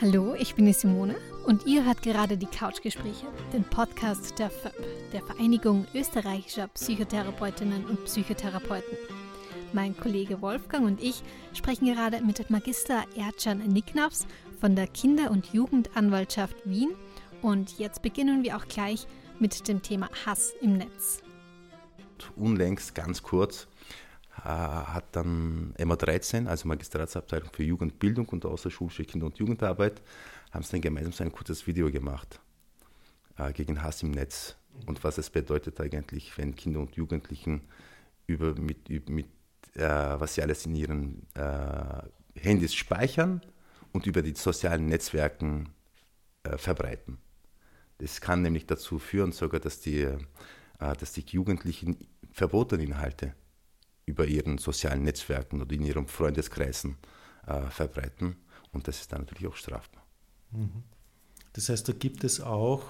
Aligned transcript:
Hallo, 0.00 0.34
ich 0.34 0.54
bin 0.54 0.64
die 0.64 0.72
Simone 0.72 1.14
und 1.44 1.66
ihr 1.66 1.84
hört 1.84 2.00
gerade 2.00 2.38
die 2.38 2.46
Couchgespräche, 2.46 3.26
den 3.52 3.64
Podcast 3.64 4.38
der 4.38 4.48
FÖP, 4.48 5.12
der 5.12 5.20
Vereinigung 5.20 5.86
österreichischer 5.94 6.68
Psychotherapeutinnen 6.68 7.84
und 7.84 8.06
Psychotherapeuten. 8.06 8.96
Mein 9.74 9.94
Kollege 9.94 10.40
Wolfgang 10.40 10.86
und 10.86 11.02
ich 11.02 11.22
sprechen 11.52 11.84
gerade 11.84 12.22
mit 12.22 12.48
Magister 12.48 13.04
Ercan 13.14 13.58
Nicknafs 13.58 14.26
von 14.58 14.74
der 14.74 14.86
Kinder- 14.86 15.30
und 15.30 15.52
Jugendanwaltschaft 15.52 16.56
Wien 16.64 16.94
und 17.42 17.78
jetzt 17.78 18.00
beginnen 18.00 18.42
wir 18.42 18.56
auch 18.56 18.68
gleich 18.68 19.06
mit 19.38 19.68
dem 19.68 19.82
Thema 19.82 20.08
Hass 20.24 20.54
im 20.62 20.78
Netz. 20.78 21.20
Unlängst, 22.36 22.94
ganz 22.94 23.22
kurz, 23.22 23.68
hat 24.42 25.04
dann 25.12 25.74
MA13, 25.78 26.46
also 26.46 26.68
Magistratsabteilung 26.68 27.50
für 27.52 27.62
Jugendbildung 27.62 28.28
und 28.28 28.44
außerschulische 28.46 29.04
Kinder- 29.04 29.26
und 29.26 29.38
Jugendarbeit, 29.38 30.00
haben 30.50 30.62
sie 30.62 30.72
dann 30.72 30.80
gemeinsam 30.80 31.12
so 31.12 31.24
ein 31.24 31.32
kurzes 31.32 31.66
Video 31.66 31.90
gemacht 31.90 32.40
äh, 33.36 33.52
gegen 33.52 33.82
Hass 33.82 34.02
im 34.02 34.10
Netz 34.10 34.56
und 34.86 35.02
was 35.04 35.18
es 35.18 35.30
bedeutet 35.30 35.80
eigentlich, 35.80 36.36
wenn 36.38 36.54
Kinder 36.54 36.80
und 36.80 36.96
Jugendlichen 36.96 37.62
über 38.26 38.54
mit, 38.54 38.88
mit 39.08 39.26
äh, 39.74 39.82
was 39.82 40.34
sie 40.34 40.42
alles 40.42 40.66
in 40.66 40.74
ihren 40.74 41.26
äh, 41.34 42.02
Handys 42.36 42.74
speichern 42.74 43.42
und 43.92 44.06
über 44.06 44.22
die 44.22 44.34
sozialen 44.34 44.86
Netzwerken 44.86 45.70
äh, 46.44 46.56
verbreiten. 46.56 47.18
Das 47.98 48.20
kann 48.20 48.42
nämlich 48.42 48.66
dazu 48.66 48.98
führen, 48.98 49.32
sogar, 49.32 49.60
dass 49.60 49.80
die, 49.80 50.02
äh, 50.02 50.18
dass 50.78 51.12
die 51.12 51.24
Jugendlichen 51.26 51.96
verbotene 52.32 52.82
Inhalte 52.82 53.34
über 54.10 54.26
ihren 54.26 54.58
sozialen 54.58 55.04
Netzwerken 55.04 55.62
oder 55.62 55.72
in 55.72 55.84
ihren 55.84 56.06
Freundeskreisen 56.08 56.96
äh, 57.46 57.62
verbreiten. 57.70 58.36
Und 58.72 58.88
das 58.88 59.00
ist 59.00 59.12
dann 59.12 59.22
natürlich 59.22 59.46
auch 59.46 59.56
strafbar. 59.56 60.04
Mhm. 60.50 60.82
Das 61.52 61.68
heißt, 61.68 61.88
da 61.88 61.92
gibt 61.92 62.24
es 62.24 62.40
auch, 62.40 62.82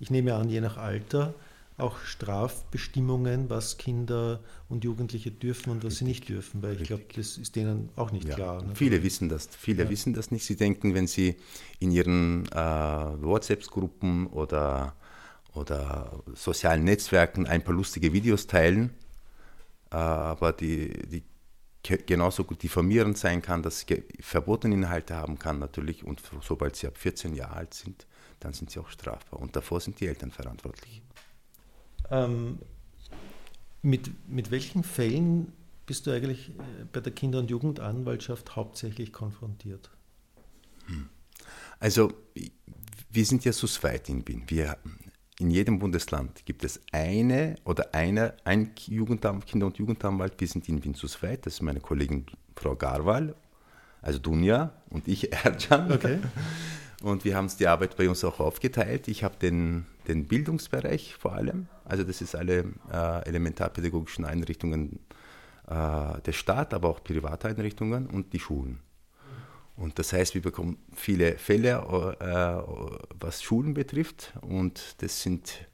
ich 0.00 0.10
nehme 0.10 0.34
an, 0.34 0.48
je 0.48 0.60
nach 0.60 0.76
Alter, 0.76 1.34
auch 1.76 2.00
Strafbestimmungen, 2.00 3.48
was 3.50 3.78
Kinder 3.78 4.40
und 4.68 4.82
Jugendliche 4.82 5.30
dürfen 5.30 5.70
und 5.70 5.78
was 5.78 5.92
Richtig. 5.92 5.98
sie 5.98 6.04
nicht 6.04 6.28
dürfen, 6.28 6.62
weil 6.62 6.80
ich 6.80 6.88
glaube, 6.88 7.04
das 7.14 7.38
ist 7.38 7.54
denen 7.54 7.90
auch 7.94 8.10
nicht 8.10 8.26
ja. 8.26 8.34
klar. 8.34 8.62
Ne? 8.62 8.74
Viele 8.74 9.02
wissen 9.04 9.28
das, 9.28 9.48
viele 9.56 9.84
ja. 9.84 9.90
wissen 9.90 10.12
das 10.12 10.32
nicht. 10.32 10.44
Sie 10.44 10.56
denken, 10.56 10.94
wenn 10.94 11.06
sie 11.06 11.36
in 11.78 11.92
ihren 11.92 12.46
äh, 12.46 12.56
WhatsApp-Gruppen 12.56 14.26
oder, 14.26 14.96
oder 15.54 16.20
sozialen 16.34 16.82
Netzwerken 16.82 17.46
ein 17.46 17.62
paar 17.62 17.74
lustige 17.74 18.12
Videos 18.12 18.48
teilen, 18.48 18.90
aber 19.90 20.52
die, 20.52 20.92
die 21.08 21.22
genauso 22.06 22.44
gut 22.44 22.62
diffamierend 22.62 23.16
sein 23.16 23.40
kann, 23.40 23.62
dass 23.62 23.84
es 23.84 23.86
verbotene 24.20 24.74
Inhalte 24.74 25.14
haben 25.14 25.38
kann 25.38 25.58
natürlich 25.58 26.04
und 26.04 26.22
sobald 26.42 26.76
sie 26.76 26.86
ab 26.86 26.98
14 26.98 27.34
Jahre 27.34 27.54
alt 27.54 27.74
sind, 27.74 28.06
dann 28.40 28.52
sind 28.52 28.70
sie 28.70 28.78
auch 28.78 28.90
strafbar 28.90 29.40
und 29.40 29.56
davor 29.56 29.80
sind 29.80 29.98
die 30.00 30.06
Eltern 30.06 30.30
verantwortlich. 30.30 31.02
Ähm, 32.10 32.58
mit, 33.82 34.10
mit 34.28 34.50
welchen 34.50 34.84
Fällen 34.84 35.52
bist 35.86 36.06
du 36.06 36.10
eigentlich 36.10 36.50
äh, 36.50 36.84
bei 36.92 37.00
der 37.00 37.12
Kinder- 37.12 37.38
und 37.38 37.50
Jugendanwaltschaft 37.50 38.56
hauptsächlich 38.56 39.12
konfrontiert? 39.12 39.90
Hm. 40.86 41.08
Also 41.80 42.12
wir 43.10 43.24
sind 43.24 43.44
ja 43.44 43.52
so 43.52 43.66
zweit 43.66 44.08
in 44.08 44.26
Wien. 44.26 44.44
Wir 44.48 44.76
in 45.38 45.50
jedem 45.50 45.78
Bundesland 45.78 46.44
gibt 46.46 46.64
es 46.64 46.80
eine 46.90 47.54
oder 47.64 47.94
eine, 47.94 48.34
ein 48.44 48.72
Jugendam, 48.86 49.44
Kinder- 49.44 49.66
und 49.66 49.78
Jugendanwalt. 49.78 50.34
Wir 50.38 50.48
sind 50.48 50.68
in 50.68 50.82
Wien 50.82 50.94
zu 50.94 51.06
zweit. 51.06 51.46
Das 51.46 51.54
ist 51.54 51.62
meine 51.62 51.80
Kollegin 51.80 52.26
Frau 52.56 52.74
Garwal, 52.74 53.36
also 54.02 54.18
Dunja 54.18 54.72
und 54.90 55.06
ich, 55.06 55.32
Ercan. 55.44 55.92
Okay. 55.92 56.18
Und 57.02 57.24
wir 57.24 57.36
haben 57.36 57.48
die 57.56 57.68
Arbeit 57.68 57.96
bei 57.96 58.08
uns 58.08 58.24
auch 58.24 58.40
aufgeteilt. 58.40 59.06
Ich 59.06 59.22
habe 59.22 59.36
den, 59.40 59.86
den 60.08 60.26
Bildungsbereich 60.26 61.14
vor 61.14 61.34
allem. 61.34 61.68
Also 61.84 62.02
das 62.02 62.20
ist 62.20 62.34
alle 62.34 62.72
äh, 62.92 63.28
elementarpädagogischen 63.28 64.24
Einrichtungen 64.24 64.98
äh, 65.68 66.20
der 66.20 66.32
Staat, 66.32 66.74
aber 66.74 66.88
auch 66.88 67.04
Privateinrichtungen 67.04 68.08
und 68.08 68.32
die 68.32 68.40
Schulen. 68.40 68.80
Und 69.78 69.98
das 70.00 70.12
heißt, 70.12 70.34
wir 70.34 70.42
bekommen 70.42 70.76
viele 70.92 71.38
Fälle, 71.38 72.16
äh, 72.20 73.14
was 73.20 73.42
Schulen 73.42 73.74
betrifft. 73.74 74.32
Und 74.42 74.96
das 74.98 75.22
sind 75.22 75.68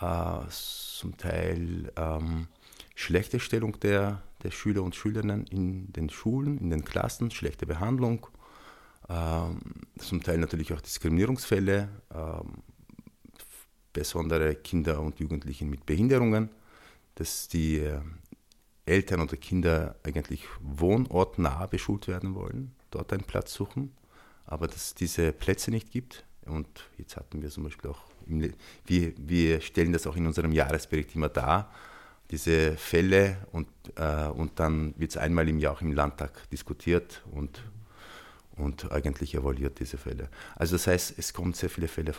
äh, 0.00 0.40
zum 0.50 1.16
Teil 1.16 1.92
ähm, 1.96 2.48
schlechte 2.96 3.38
Stellung 3.38 3.78
der, 3.78 4.22
der 4.42 4.50
Schüler 4.50 4.82
und 4.82 4.96
Schülerinnen 4.96 5.46
in 5.46 5.92
den 5.92 6.10
Schulen, 6.10 6.58
in 6.58 6.70
den 6.70 6.84
Klassen, 6.84 7.30
schlechte 7.30 7.66
Behandlung. 7.66 8.26
Ähm, 9.08 9.60
zum 9.98 10.24
Teil 10.24 10.38
natürlich 10.38 10.72
auch 10.72 10.80
Diskriminierungsfälle, 10.80 11.88
ähm, 12.12 12.62
besondere 13.92 14.56
Kinder 14.56 15.00
und 15.00 15.20
Jugendliche 15.20 15.64
mit 15.64 15.86
Behinderungen, 15.86 16.50
dass 17.14 17.46
die 17.46 17.78
äh, 17.78 18.00
Eltern 18.86 19.20
oder 19.20 19.36
Kinder 19.36 19.94
eigentlich 20.02 20.44
wohnortnah 20.60 21.66
beschult 21.66 22.08
werden 22.08 22.34
wollen 22.34 22.75
dort 22.90 23.12
einen 23.12 23.24
Platz 23.24 23.52
suchen, 23.52 23.92
aber 24.44 24.66
dass 24.66 24.76
es 24.76 24.94
diese 24.94 25.32
Plätze 25.32 25.70
nicht 25.70 25.90
gibt. 25.90 26.24
Und 26.46 26.66
jetzt 26.98 27.16
hatten 27.16 27.42
wir 27.42 27.50
zum 27.50 27.64
Beispiel 27.64 27.90
auch, 27.90 28.02
im, 28.26 28.52
wir, 28.86 29.12
wir 29.16 29.60
stellen 29.60 29.92
das 29.92 30.06
auch 30.06 30.16
in 30.16 30.26
unserem 30.26 30.52
Jahresbericht 30.52 31.14
immer 31.14 31.28
dar, 31.28 31.72
diese 32.30 32.76
Fälle 32.76 33.38
und, 33.52 33.68
äh, 33.96 34.26
und 34.26 34.58
dann 34.58 34.94
wird 34.98 35.10
es 35.10 35.16
einmal 35.16 35.48
im 35.48 35.58
Jahr 35.58 35.74
auch 35.74 35.80
im 35.80 35.92
Landtag 35.92 36.48
diskutiert 36.50 37.22
und, 37.30 37.62
und 38.56 38.90
eigentlich 38.90 39.34
evaluiert 39.34 39.78
diese 39.78 39.96
Fälle. 39.96 40.28
Also 40.56 40.76
das 40.76 40.86
heißt, 40.86 41.18
es 41.18 41.32
kommen 41.32 41.52
sehr 41.52 41.70
viele 41.70 41.88
Fälle, 41.88 42.12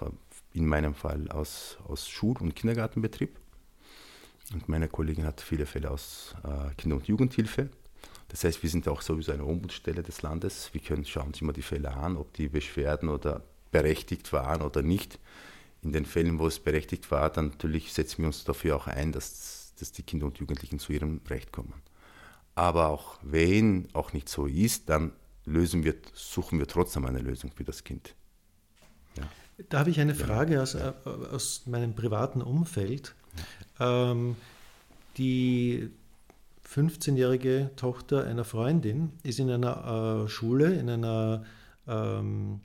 in 0.54 0.66
meinem 0.66 0.96
Fall 0.96 1.30
aus, 1.30 1.78
aus 1.88 2.08
Schul- 2.08 2.38
und 2.40 2.56
Kindergartenbetrieb. 2.56 3.38
Und 4.54 4.70
meine 4.70 4.88
Kollegin 4.88 5.26
hat 5.26 5.42
viele 5.42 5.66
Fälle 5.66 5.92
aus 5.92 6.36
äh, 6.44 6.74
Kinder- 6.76 6.96
und 6.96 7.08
Jugendhilfe. 7.08 7.70
Das 8.30 8.44
heißt, 8.44 8.62
wir 8.62 8.70
sind 8.70 8.88
auch 8.88 9.02
sowieso 9.02 9.32
eine 9.32 9.46
Ombudsstelle 9.46 10.04
des 10.04 10.22
Landes. 10.22 10.70
Wir 10.74 10.82
können 10.82 11.06
schauen 11.06 11.28
uns 11.28 11.42
immer 11.42 11.54
die 11.54 11.62
Fälle 11.62 11.96
an, 11.96 12.18
ob 12.18 12.34
die 12.34 12.50
Beschwerden 12.50 13.10
oder 13.10 13.44
berechtigt 13.72 14.34
waren 14.34 14.62
oder 14.62 14.82
nicht. 14.82 15.20
In 15.82 15.94
den 15.94 16.06
Fällen, 16.06 16.40
wo 16.40 16.48
es 16.48 16.60
berechtigt 16.60 17.10
war, 17.12 17.30
dann 17.30 17.50
natürlich 17.50 17.94
setzen 17.94 18.20
wir 18.20 18.28
uns 18.28 18.44
dafür 18.44 18.76
auch 18.76 18.88
ein, 18.88 19.12
dass, 19.12 19.74
dass 19.80 19.92
die 19.92 20.04
Kinder 20.04 20.26
und 20.26 20.40
Jugendlichen 20.40 20.80
zu 20.80 20.92
ihrem 20.92 21.22
Recht 21.30 21.52
kommen. 21.52 21.74
Aber 22.56 22.90
auch 22.90 23.20
wenn 23.22 23.88
auch 23.94 24.14
nicht 24.14 24.28
so 24.28 24.48
ist, 24.48 24.90
dann 24.90 25.14
lösen 25.46 25.84
wir, 25.84 25.96
suchen 26.14 26.60
wir 26.60 26.68
trotzdem 26.68 27.06
eine 27.06 27.20
Lösung 27.20 27.52
für 27.52 27.64
das 27.64 27.84
Kind. 27.84 28.16
Ja. 29.16 29.30
Da 29.70 29.80
habe 29.80 29.90
ich 29.90 30.00
eine 30.00 30.16
Frage 30.16 30.56
ja. 30.56 30.64
aus, 30.64 30.76
äh, 30.76 30.92
aus 31.06 31.66
meinem 31.68 31.96
privaten 31.96 32.42
Umfeld. 32.42 33.16
Ähm, 33.80 34.36
die 35.18 35.92
15-jährige 36.74 37.72
Tochter 37.76 38.26
einer 38.26 38.44
Freundin 38.44 39.14
ist 39.24 39.40
in 39.40 39.50
einer 39.50 40.26
äh, 40.26 40.30
Schule, 40.30 40.74
in 40.74 40.90
einer 40.90 41.44
ähm, 41.88 42.60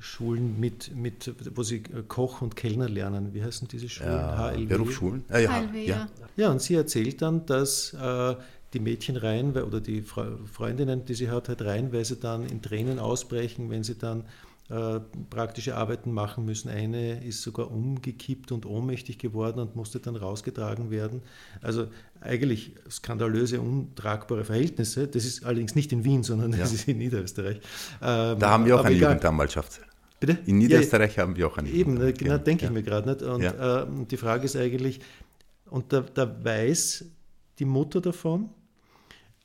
Schulen 0.00 0.58
mit, 0.58 0.94
mit, 0.96 1.34
wo 1.54 1.62
sie 1.62 1.82
Koch 1.82 2.42
und 2.42 2.56
Kellner 2.56 2.88
lernen. 2.88 3.34
Wie 3.34 3.42
heißen 3.42 3.68
diese 3.68 3.88
Schulen? 3.88 4.12
Ja, 4.12 4.52
HLW. 4.52 4.66
Berufsschulen? 4.66 5.24
Ah, 5.28 5.38
ja. 5.38 5.50
HLW, 5.50 5.84
ja. 5.84 6.08
ja, 6.36 6.50
und 6.50 6.62
sie 6.62 6.74
erzählt 6.74 7.22
dann, 7.22 7.46
dass 7.46 7.94
äh, 7.94 8.34
die 8.72 8.80
Mädchen 8.80 9.16
rein 9.16 9.56
oder 9.56 9.80
die 9.80 10.02
Freundinnen, 10.02 11.04
die 11.04 11.14
sie 11.14 11.30
hat, 11.30 11.48
halt 11.48 11.62
reihenweise 11.62 12.16
dann 12.16 12.46
in 12.46 12.60
Tränen 12.60 12.98
ausbrechen, 12.98 13.70
wenn 13.70 13.82
sie 13.82 13.96
dann 13.96 14.24
äh, 14.70 15.00
praktische 15.30 15.76
Arbeiten 15.76 16.12
machen 16.12 16.44
müssen. 16.44 16.68
Eine 16.68 17.24
ist 17.24 17.42
sogar 17.42 17.70
umgekippt 17.70 18.52
und 18.52 18.66
ohnmächtig 18.66 19.18
geworden 19.18 19.60
und 19.60 19.76
musste 19.76 19.98
dann 19.98 20.14
rausgetragen 20.14 20.90
werden. 20.90 21.22
Also 21.62 21.88
eigentlich 22.20 22.74
skandalöse, 22.90 23.62
untragbare 23.62 24.44
Verhältnisse. 24.44 25.08
Das 25.08 25.24
ist 25.24 25.44
allerdings 25.44 25.74
nicht 25.74 25.90
in 25.92 26.04
Wien, 26.04 26.22
sondern 26.22 26.52
das 26.52 26.74
ist 26.74 26.86
in 26.86 26.98
Niederösterreich. 26.98 27.56
Ähm, 28.02 28.38
da 28.38 28.50
haben 28.50 28.66
wir 28.66 28.78
auch 28.78 28.84
eine 28.84 28.94
egal. 28.94 29.12
Jugendanwaltschaft. 29.12 29.80
Bitte? 30.20 30.36
In 30.44 30.58
Niederösterreich 30.58 31.16
ja, 31.16 31.22
haben 31.22 31.36
wir 31.36 31.46
auch 31.46 31.56
eine 31.56 31.70
Eben, 31.70 31.96
genau, 32.14 32.36
denke 32.36 32.64
ja. 32.64 32.68
ich 32.68 32.74
mir 32.74 32.82
gerade 32.82 33.08
nicht. 33.08 33.22
Und 33.22 33.42
ja. 33.42 33.82
äh, 33.82 33.86
die 34.10 34.16
Frage 34.16 34.44
ist 34.44 34.56
eigentlich, 34.56 35.00
und 35.70 35.92
da, 35.92 36.00
da 36.00 36.44
weiß 36.44 37.06
die 37.58 37.64
Mutter 37.64 38.02
davon, 38.02 38.50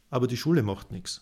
aber 0.10 0.28
die 0.28 0.38
Schule 0.38 0.64
macht 0.64 0.92
nichts. 0.92 1.22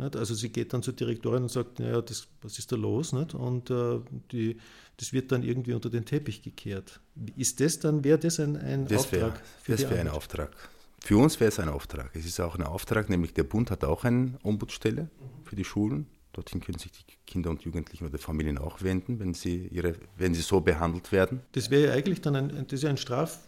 Nicht? 0.00 0.16
Also 0.16 0.34
sie 0.34 0.50
geht 0.50 0.72
dann 0.72 0.82
zur 0.82 0.94
Direktorin 0.94 1.44
und 1.44 1.50
sagt, 1.50 1.78
naja, 1.78 2.00
das, 2.00 2.26
was 2.42 2.58
ist 2.58 2.72
da 2.72 2.76
los? 2.76 3.12
Nicht? 3.12 3.34
Und 3.34 3.70
äh, 3.70 4.00
die, 4.32 4.56
das 4.96 5.12
wird 5.12 5.30
dann 5.30 5.42
irgendwie 5.42 5.74
unter 5.74 5.90
den 5.90 6.04
Teppich 6.04 6.42
gekehrt. 6.42 7.00
Ist 7.36 7.60
das 7.60 7.78
dann, 7.78 8.02
wäre 8.02 8.18
das 8.18 8.40
ein, 8.40 8.56
ein 8.56 8.86
das 8.86 9.02
Auftrag? 9.02 9.34
Wär, 9.34 9.42
für 9.62 9.72
das 9.72 9.82
wäre 9.82 10.00
ein 10.00 10.08
Auftrag. 10.08 10.56
Für 11.02 11.16
uns 11.16 11.40
wäre 11.40 11.48
es 11.48 11.58
ein 11.60 11.68
Auftrag. 11.68 12.10
Es 12.14 12.26
ist 12.26 12.40
auch 12.40 12.56
ein 12.56 12.62
Auftrag, 12.62 13.08
nämlich 13.08 13.32
der 13.32 13.44
Bund 13.44 13.70
hat 13.70 13.84
auch 13.84 14.04
eine 14.04 14.38
Ombudsstelle 14.42 15.08
für 15.44 15.56
die 15.56 15.64
Schulen. 15.64 16.06
Dorthin 16.32 16.60
können 16.60 16.78
sich 16.78 16.92
die 16.92 17.04
Kinder 17.26 17.50
und 17.50 17.62
Jugendlichen 17.62 18.06
oder 18.06 18.18
Familien 18.18 18.58
auch 18.58 18.82
wenden, 18.82 19.18
wenn 19.18 19.34
sie, 19.34 19.66
ihre, 19.68 19.96
wenn 20.16 20.34
sie 20.34 20.42
so 20.42 20.60
behandelt 20.60 21.10
werden. 21.10 21.40
Das 21.52 21.70
wäre 21.70 21.88
ja 21.88 21.92
eigentlich 21.92 22.20
dann 22.20 22.36
ein, 22.36 22.48
das 22.48 22.74
ist 22.74 22.82
ja 22.82 22.90
ein 22.90 22.98
Straf, 22.98 23.40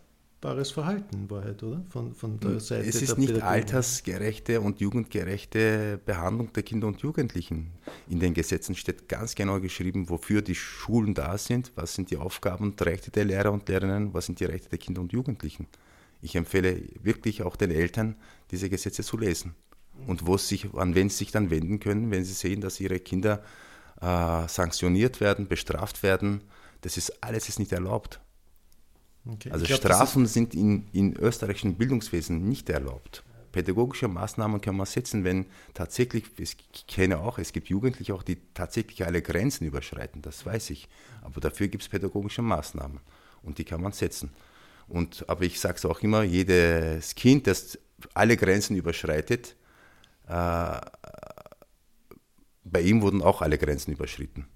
strafbares 0.43 0.73
Verhalten 0.73 1.15
in 1.15 1.31
Wahrheit, 1.31 1.63
oder? 1.63 1.85
Von, 1.89 2.15
von 2.15 2.41
der 2.41 2.59
Seite 2.59 2.89
es 2.89 3.01
ist 3.01 3.17
nicht 3.17 3.41
altersgerechte 3.43 4.61
und 4.61 4.81
jugendgerechte 4.81 6.01
Behandlung 6.05 6.53
der 6.53 6.65
Kinder 6.65 6.89
und 6.89 7.01
Jugendlichen. 7.01 7.71
In 8.09 8.19
den 8.19 8.35
Gesetzen 8.35 8.75
steht 8.75 9.09
ganz 9.09 9.37
genau 9.37 9.61
geschrieben, 9.61 10.11
wofür 10.11 10.43
die 10.43 10.57
Schulen 10.57 11.15
da 11.15 11.39
sind, 11.39 11.71
was 11.77 11.95
sind 11.95 12.11
die 12.11 12.17
Aufgaben 12.17 12.65
und 12.65 12.85
Rechte 12.85 13.13
der 13.13 13.25
Lehrer 13.25 13.53
und 13.53 13.69
Lehrerinnen, 13.69 14.13
was 14.15 14.27
sind 14.27 14.41
die 14.41 14.45
Rechte 14.45 14.69
der 14.69 14.79
Kinder 14.79 15.01
und 15.01 15.13
Jugendlichen. 15.13 15.69
Ich 16.21 16.35
empfehle 16.35 16.83
wirklich 17.01 17.43
auch 17.43 17.55
den 17.55 17.71
Eltern, 17.71 18.17
diese 18.51 18.69
Gesetze 18.69 19.05
zu 19.05 19.17
lesen 19.17 19.55
und 20.09 20.27
wo 20.27 20.37
sich, 20.39 20.75
an 20.75 20.97
wen 20.97 21.09
sie 21.09 21.19
sich 21.19 21.31
dann 21.31 21.51
wenden 21.51 21.79
können, 21.79 22.11
wenn 22.11 22.25
sie 22.25 22.33
sehen, 22.33 22.61
dass 22.61 22.81
ihre 22.81 22.99
Kinder 22.99 23.45
äh, 24.01 24.49
sanktioniert 24.49 25.21
werden, 25.21 25.47
bestraft 25.47 26.03
werden. 26.03 26.43
Das 26.81 26.97
ist 26.97 27.23
alles 27.23 27.49
ist 27.49 27.61
nicht 27.61 27.71
erlaubt. 27.71 28.21
Okay. 29.25 29.51
Also 29.51 29.65
glaub, 29.65 29.79
Strafen 29.79 30.27
sind 30.27 30.55
in, 30.55 30.89
in 30.93 31.17
österreichischen 31.17 31.77
Bildungswesen 31.77 32.49
nicht 32.49 32.69
erlaubt. 32.69 33.23
Pädagogische 33.53 34.09
Maßnahmen 34.09 34.61
kann 34.61 34.77
man 34.77 34.87
setzen, 34.87 35.25
wenn 35.25 35.47
tatsächlich, 35.75 36.25
ich 36.39 36.57
kenne 36.87 37.19
auch, 37.19 37.39
es 37.39 37.53
gibt 37.53 37.69
Jugendliche 37.69 38.15
auch, 38.15 38.23
die 38.23 38.39
tatsächlich 38.55 39.05
alle 39.05 39.21
Grenzen 39.21 39.67
überschreiten, 39.67 40.23
das 40.23 40.45
weiß 40.45 40.71
ich. 40.71 40.89
Aber 41.21 41.41
dafür 41.41 41.69
gibt 41.69 41.83
es 41.83 41.89
pädagogische 41.89 42.43
Maßnahmen 42.43 43.01
und 43.43 43.59
die 43.59 43.65
kann 43.65 43.83
man 43.83 43.93
setzen. 43.93 44.31
Und, 44.89 45.29
aber 45.29 45.43
ich 45.43 45.61
sage 45.61 45.77
es 45.77 45.85
auch 45.85 46.01
immer, 46.01 46.23
jedes 46.23 47.15
Kind, 47.15 47.47
das 47.47 47.79
alle 48.15 48.37
Grenzen 48.37 48.75
überschreitet, 48.75 49.55
äh, 50.27 50.81
bei 52.65 52.81
ihm 52.81 53.03
wurden 53.03 53.23
auch 53.23 53.43
alle 53.43 53.59
Grenzen 53.59 53.93
überschritten. 53.93 54.47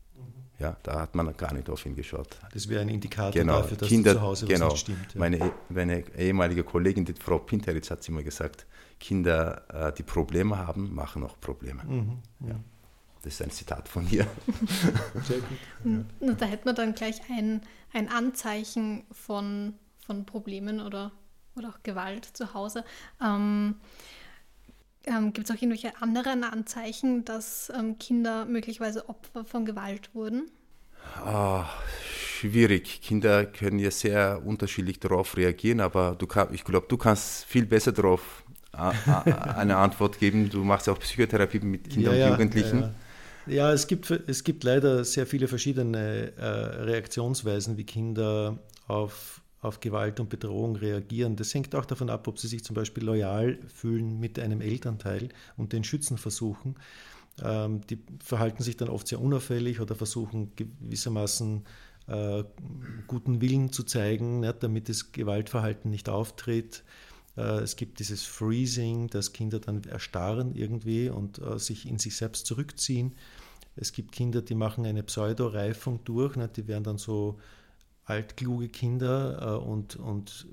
Ja, 0.59 0.77
da 0.83 1.01
hat 1.01 1.15
man 1.15 1.37
gar 1.37 1.53
nicht 1.53 1.69
auf 1.69 1.85
ihn 1.85 1.95
geschaut. 1.95 2.39
Das 2.53 2.69
wäre 2.69 2.81
ein 2.81 2.89
Indikator 2.89 3.33
genau. 3.33 3.61
dafür, 3.61 3.77
dass 3.77 3.89
Kinder, 3.89 4.15
zu 4.15 4.21
Hause 4.23 4.47
genau. 4.47 4.67
was 4.67 4.73
nicht 4.73 4.81
stimmt. 4.81 5.15
Ja. 5.15 5.21
Meine, 5.21 5.53
meine 5.69 6.05
ehemalige 6.17 6.65
Kollegin, 6.65 7.05
die 7.05 7.13
Frau 7.13 7.39
Pinteritz, 7.39 7.91
hat 7.91 8.09
immer 8.09 8.23
gesagt, 8.23 8.67
Kinder, 8.99 9.63
äh, 9.73 9.93
die 9.93 10.03
Probleme 10.03 10.57
haben, 10.57 10.95
machen 10.95 11.23
auch 11.25 11.39
Probleme. 11.41 11.85
Mhm, 11.85 12.19
ja. 12.49 12.57
Das 13.23 13.35
ist 13.35 13.43
ein 13.43 13.51
Zitat 13.51 13.89
von 13.89 14.09
ihr. 14.11 14.27
Sehr 15.25 15.41
gut. 15.41 16.05
Ja. 16.21 16.33
Da 16.35 16.47
hätte 16.47 16.65
man 16.65 16.75
dann 16.77 16.95
gleich 16.95 17.21
ein, 17.29 17.61
ein 17.93 18.09
Anzeichen 18.09 19.05
von, 19.11 19.75
von 20.07 20.25
Problemen 20.25 20.81
oder, 20.81 21.13
oder 21.57 21.71
auch 21.71 21.83
Gewalt 21.83 22.25
zu 22.25 22.55
Hause. 22.55 22.85
Ähm, 23.21 23.75
ähm, 25.07 25.33
Gibt 25.33 25.49
es 25.49 25.57
auch 25.57 25.61
irgendwelche 25.61 25.93
anderen 26.01 26.45
Anzeichen, 26.45 27.25
dass 27.25 27.73
ähm, 27.77 27.99
Kinder 27.99 28.45
möglicherweise 28.45 29.09
Opfer 29.09 29.45
von 29.45 29.65
Gewalt 29.65 30.15
wurden? 30.15 30.51
Oh, 31.25 31.63
schwierig. 32.11 33.01
Kinder 33.03 33.47
können 33.47 33.79
ja 33.79 33.91
sehr 33.91 34.43
unterschiedlich 34.45 34.99
darauf 35.01 35.37
reagieren, 35.37 35.81
aber 35.81 36.17
du 36.17 36.27
kann, 36.27 36.53
ich 36.53 36.65
glaube, 36.65 36.87
du 36.89 36.97
kannst 36.97 37.45
viel 37.45 37.67
besser 37.67 37.93
darauf 37.93 38.45
eine 38.73 39.77
Antwort 39.77 40.19
geben. 40.19 40.51
Du 40.51 40.63
machst 40.63 40.87
ja 40.87 40.93
auch 40.93 40.99
Psychotherapie 40.99 41.61
mit 41.61 41.89
Kindern 41.89 42.17
ja, 42.17 42.27
und 42.27 42.33
Jugendlichen. 42.33 42.81
Ja, 42.81 42.91
ja. 43.47 43.55
ja, 43.55 43.73
es, 43.73 43.87
gibt, 43.87 44.11
es 44.11 44.45
gibt 44.45 44.65
leider 44.65 45.05
sehr 45.05 45.27
viele 45.27 45.49
verschiedene 45.49 46.33
äh, 46.37 46.45
Reaktionsweisen, 46.45 47.79
wie 47.79 47.85
Kinder 47.85 48.59
auf 48.87 49.41
auf 49.67 49.81
Gewalt 49.81 50.21
und 50.21 50.29
Bedrohung 50.29 50.77
reagieren. 50.77 51.37
Das 51.37 51.53
hängt 51.53 51.75
auch 51.75 51.85
davon 51.85 52.11
ab, 52.11 52.29
ob 52.29 52.39
sie 52.39 52.49
sich 52.49 52.65
zum 52.65 52.75
Beispiel 52.75 53.05
loyal 53.05 53.59
fühlen 53.67 54.19
mit 54.19 54.39
einem 54.39 54.61
Elternteil 54.61 55.29
und 55.57 55.73
den 55.73 55.85
schützen 55.85 56.19
versuchen. 56.19 56.77
Ähm, 57.43 57.83
die 57.89 57.99
verhalten 58.25 58.63
sich 58.63 58.77
dann 58.77 58.89
oft 58.89 59.07
sehr 59.09 59.21
unauffällig 59.21 59.81
oder 59.81 59.95
versuchen 59.95 60.53
gewissermaßen 60.57 61.65
äh, 62.07 62.45
guten 63.07 63.41
Willen 63.41 63.73
zu 63.73 63.83
zeigen, 63.83 64.41
ne, 64.41 64.55
damit 64.59 64.89
das 64.89 65.13
Gewaltverhalten 65.13 65.91
nicht 65.91 66.09
auftritt. 66.09 66.85
Äh, 67.37 67.61
es 67.61 67.77
gibt 67.77 67.99
dieses 67.99 68.25
Freezing, 68.25 69.09
dass 69.09 69.33
Kinder 69.33 69.59
dann 69.59 69.85
erstarren 69.85 70.55
irgendwie 70.55 71.11
und 71.11 71.39
äh, 71.39 71.59
sich 71.59 71.87
in 71.87 71.99
sich 71.99 72.17
selbst 72.17 72.47
zurückziehen. 72.47 73.15
Es 73.75 73.93
gibt 73.93 74.13
Kinder, 74.13 74.41
die 74.41 74.55
machen 74.55 74.87
eine 74.87 75.03
Pseudoreifung 75.03 76.03
durch, 76.05 76.37
ne, 76.37 76.49
die 76.49 76.67
werden 76.67 76.85
dann 76.85 76.99
so 76.99 77.39
altkluge 78.07 78.69
Kinder 78.69 79.61
äh, 79.63 79.65
und, 79.65 79.97
und 79.97 80.47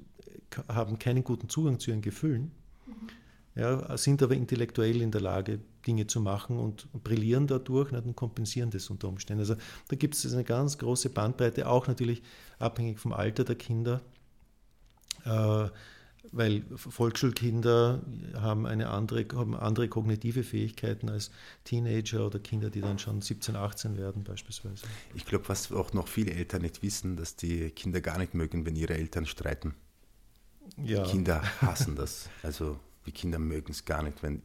haben 0.68 1.00
keinen 1.00 1.24
guten 1.24 1.50
Zugang 1.50 1.80
zu 1.80 1.92
ihren 1.92 2.02
Gefühlen, 2.02 2.52
mhm. 2.86 3.60
ja, 3.60 3.98
sind 3.98 4.22
aber 4.22 4.36
intellektuell 4.36 5.02
in 5.02 5.12
der 5.12 5.22
Lage, 5.22 5.60
Dinge 5.88 6.08
zu 6.08 6.22
machen 6.22 6.60
und 6.60 6.88
brillieren 7.04 7.48
dadurch 7.48 7.92
nicht, 7.92 8.06
und 8.06 8.16
kompensieren 8.16 8.70
das 8.70 8.90
unter 8.90 9.08
Umständen. 9.08 9.42
Also 9.42 9.56
da 9.90 9.96
gibt 9.96 10.16
es 10.16 10.32
eine 10.34 10.44
ganz 10.44 10.78
große 10.78 11.10
Bandbreite, 11.10 11.68
auch 11.68 11.88
natürlich 11.88 12.22
abhängig 12.60 13.00
vom 13.00 13.14
Alter 13.14 13.44
der 13.44 13.56
Kinder. 13.56 14.02
Äh, 15.26 15.68
weil 16.32 16.64
Volksschulkinder 16.76 18.02
haben, 18.36 18.66
eine 18.66 18.90
andere, 18.90 19.26
haben 19.36 19.56
andere 19.56 19.88
kognitive 19.88 20.44
Fähigkeiten 20.44 21.10
als 21.10 21.32
Teenager 21.64 22.26
oder 22.26 22.40
Kinder, 22.40 22.70
die 22.70 22.82
dann 22.82 22.98
schon 22.98 23.22
17, 23.22 23.56
18 23.56 23.98
werden 23.98 24.24
beispielsweise. 24.24 24.86
Ich 25.14 25.26
glaube, 25.26 25.50
was 25.50 25.72
auch 25.72 25.94
noch 25.94 26.08
viele 26.08 26.32
Eltern 26.32 26.62
nicht 26.62 26.82
wissen, 26.82 27.18
dass 27.18 27.36
die 27.36 27.70
Kinder 27.72 28.02
gar 28.02 28.18
nicht 28.18 28.34
mögen, 28.34 28.66
wenn 28.66 28.76
ihre 28.76 28.94
Eltern 28.94 29.26
streiten. 29.26 29.76
Ja. 30.78 31.04
Kinder 31.04 31.42
hassen 31.62 31.96
das. 31.96 32.30
Also 32.42 32.80
die 33.06 33.12
Kinder 33.12 33.38
mögen 33.38 33.72
es 33.72 33.84
gar 33.84 34.02
nicht, 34.02 34.24
wenn, 34.24 34.42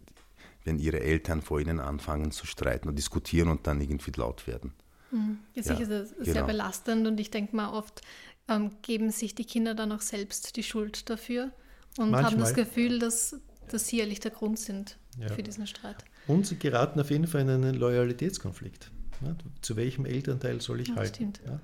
wenn 0.64 0.78
ihre 0.78 1.00
Eltern 1.00 1.42
vor 1.42 1.60
ihnen 1.60 1.78
anfangen 1.78 2.32
zu 2.32 2.46
streiten 2.46 2.88
und 2.88 2.96
diskutieren 2.96 3.48
und 3.48 3.66
dann 3.66 3.80
irgendwie 3.80 4.10
laut 4.16 4.46
werden. 4.46 4.72
Mhm. 5.12 5.38
Ja, 5.54 5.62
sicher 5.62 5.88
ja, 5.88 6.00
ist 6.00 6.10
es 6.10 6.10
genau. 6.19 6.32
sehr 6.32 6.44
belastend 6.44 7.06
und 7.06 7.20
ich 7.20 7.30
denke 7.30 7.54
mal, 7.54 7.72
oft 7.72 8.02
ähm, 8.48 8.72
geben 8.82 9.10
sich 9.10 9.34
die 9.34 9.44
Kinder 9.44 9.75
dann 9.75 9.92
auch 9.92 10.00
selbst 10.00 10.56
die 10.56 10.64
Schuld 10.64 11.08
dafür 11.08 11.52
und 11.98 12.10
Manchmal. 12.10 12.32
haben 12.32 12.38
das 12.38 12.54
Gefühl, 12.54 13.00
dass, 13.00 13.34
dass 13.68 13.88
sie 13.88 13.98
ehrlich 13.98 14.20
der 14.20 14.30
Grund 14.30 14.58
sind 14.58 14.98
ja. 15.18 15.28
für 15.28 15.42
diesen 15.42 15.66
Streit. 15.66 16.04
Und 16.28 16.46
sie 16.46 16.56
geraten 16.56 17.00
auf 17.00 17.10
jeden 17.10 17.26
Fall 17.26 17.40
in 17.40 17.50
einen 17.50 17.74
Loyalitätskonflikt. 17.74 18.92
Ja, 19.20 19.34
zu 19.62 19.74
welchem 19.74 20.06
Elternteil 20.06 20.60
soll 20.60 20.80
ich 20.80 20.88
ja, 20.88 20.96
halten? 20.96 21.32
Ja, 21.44 21.58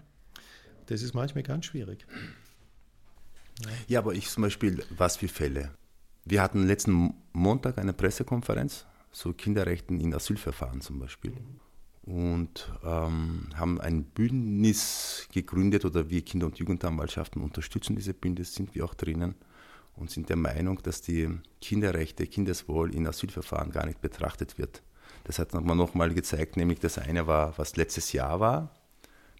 das 0.86 1.02
ist 1.02 1.14
manchmal 1.14 1.44
ganz 1.44 1.66
schwierig. 1.66 2.04
Ja. 3.86 4.00
aber 4.00 4.14
ich 4.14 4.28
zum 4.28 4.42
Beispiel, 4.42 4.84
was 4.90 5.18
für 5.18 5.28
Fälle? 5.28 5.70
Wir 6.24 6.42
hatten 6.42 6.66
letzten 6.66 7.14
Montag 7.32 7.78
eine 7.78 7.92
Pressekonferenz 7.92 8.86
zu 9.12 9.34
Kinderrechten 9.34 10.00
in 10.00 10.12
Asylverfahren 10.12 10.80
zum 10.80 10.98
Beispiel. 10.98 11.34
Und 12.02 12.72
ähm, 12.82 13.50
haben 13.54 13.80
ein 13.80 14.02
Bündnis 14.02 15.28
gegründet 15.32 15.84
oder 15.84 16.10
wir 16.10 16.22
Kinder- 16.22 16.46
und 16.46 16.58
Jugendanwaltschaften 16.58 17.40
unterstützen 17.40 17.94
diese 17.94 18.14
Bündnis, 18.14 18.52
sind 18.52 18.74
wir 18.74 18.84
auch 18.84 18.94
drinnen 18.94 19.36
und 19.96 20.10
sind 20.10 20.28
der 20.28 20.36
Meinung, 20.36 20.82
dass 20.82 21.02
die 21.02 21.28
Kinderrechte, 21.60 22.26
Kindeswohl 22.26 22.94
in 22.94 23.06
Asylverfahren 23.06 23.70
gar 23.70 23.86
nicht 23.86 24.00
betrachtet 24.00 24.58
wird. 24.58 24.82
Das 25.24 25.38
hat 25.38 25.54
man 25.54 25.76
nochmal 25.76 26.12
gezeigt, 26.12 26.56
nämlich 26.56 26.80
das 26.80 26.98
eine 26.98 27.26
war, 27.26 27.56
was 27.56 27.76
letztes 27.76 28.12
Jahr 28.12 28.40
war. 28.40 28.74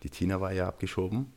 Die 0.02 0.10
Tina 0.10 0.40
war 0.40 0.52
ja 0.52 0.68
abgeschoben 0.68 1.32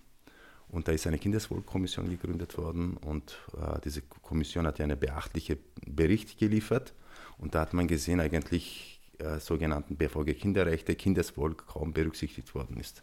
und 0.69 0.87
da 0.87 0.91
ist 0.91 1.07
eine 1.07 1.19
Kindeswohlkommission 1.19 2.09
gegründet 2.09 2.57
worden 2.57 2.97
und 2.97 3.37
äh, 3.55 3.79
diese 3.83 4.01
Kommission 4.01 4.67
hat 4.67 4.79
ja 4.79 4.85
einen 4.85 4.99
beachtlichen 4.99 5.57
Bericht 5.85 6.37
geliefert 6.37 6.93
und 7.37 7.55
da 7.55 7.61
hat 7.61 7.73
man 7.73 7.87
gesehen, 7.87 8.19
eigentlich 8.19 9.01
äh, 9.19 9.39
sogenannten 9.39 9.95
BVG 9.95 10.33
Kinderrechte, 10.33 10.95
Kindeswohl 10.95 11.55
kaum 11.55 11.93
berücksichtigt 11.93 12.53
worden 12.55 12.77
ist. 12.77 13.01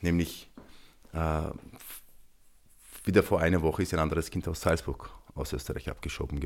Nämlich 0.00 0.50
äh, 1.12 1.50
wieder 3.04 3.22
vor 3.22 3.40
einer 3.40 3.62
Woche 3.62 3.82
ist 3.82 3.92
ein 3.92 4.00
anderes 4.00 4.30
Kind 4.30 4.48
aus 4.48 4.60
Salzburg, 4.60 5.10
aus 5.34 5.52
Österreich, 5.52 5.88
abgeschoben, 5.88 6.40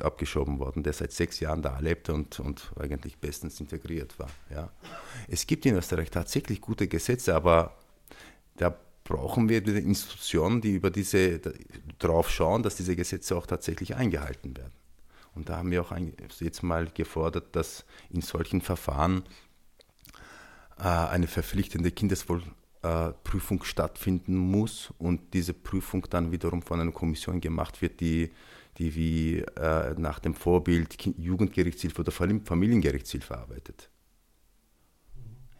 abgeschoben 0.00 0.58
worden, 0.58 0.82
der 0.82 0.92
seit 0.92 1.12
sechs 1.12 1.40
Jahren 1.40 1.62
da 1.62 1.78
lebte 1.78 2.12
und, 2.12 2.38
und 2.40 2.72
eigentlich 2.78 3.18
bestens 3.18 3.60
integriert 3.60 4.18
war. 4.18 4.28
Ja. 4.50 4.70
Es 5.26 5.46
gibt 5.46 5.64
in 5.64 5.74
Österreich 5.74 6.10
tatsächlich 6.10 6.60
gute 6.60 6.86
Gesetze, 6.86 7.34
aber 7.34 7.74
da 8.56 8.76
brauchen 9.04 9.48
wir 9.48 9.66
Institutionen, 9.66 10.60
die 10.60 10.74
über 10.74 10.90
diese 10.90 11.40
darauf 11.98 12.30
schauen, 12.30 12.62
dass 12.62 12.76
diese 12.76 12.96
Gesetze 12.96 13.36
auch 13.36 13.46
tatsächlich 13.46 13.94
eingehalten 13.94 14.56
werden. 14.56 14.72
Und 15.34 15.48
da 15.48 15.56
haben 15.56 15.70
wir 15.70 15.82
auch 15.82 15.92
jetzt 16.40 16.62
mal 16.62 16.86
gefordert, 16.86 17.56
dass 17.56 17.84
in 18.10 18.20
solchen 18.20 18.60
Verfahren 18.60 19.24
äh, 20.78 20.82
eine 20.82 21.26
verpflichtende 21.26 21.90
Kindeswohl 21.90 22.42
äh, 22.84 23.12
Prüfung 23.24 23.64
stattfinden 23.64 24.36
muss 24.36 24.92
und 24.98 25.32
diese 25.32 25.54
Prüfung 25.54 26.06
dann 26.10 26.32
wiederum 26.32 26.60
von 26.60 26.80
einer 26.80 26.92
Kommission 26.92 27.40
gemacht 27.40 27.80
wird, 27.80 28.00
die, 28.00 28.30
die 28.76 28.94
wie 28.94 29.38
äh, 29.38 29.94
nach 29.96 30.18
dem 30.18 30.34
Vorbild 30.34 30.94
Jugendgerichtshilfe 31.16 32.02
oder 32.02 32.12
Familiengerichtshilfe 32.12 33.38
arbeitet. 33.38 33.88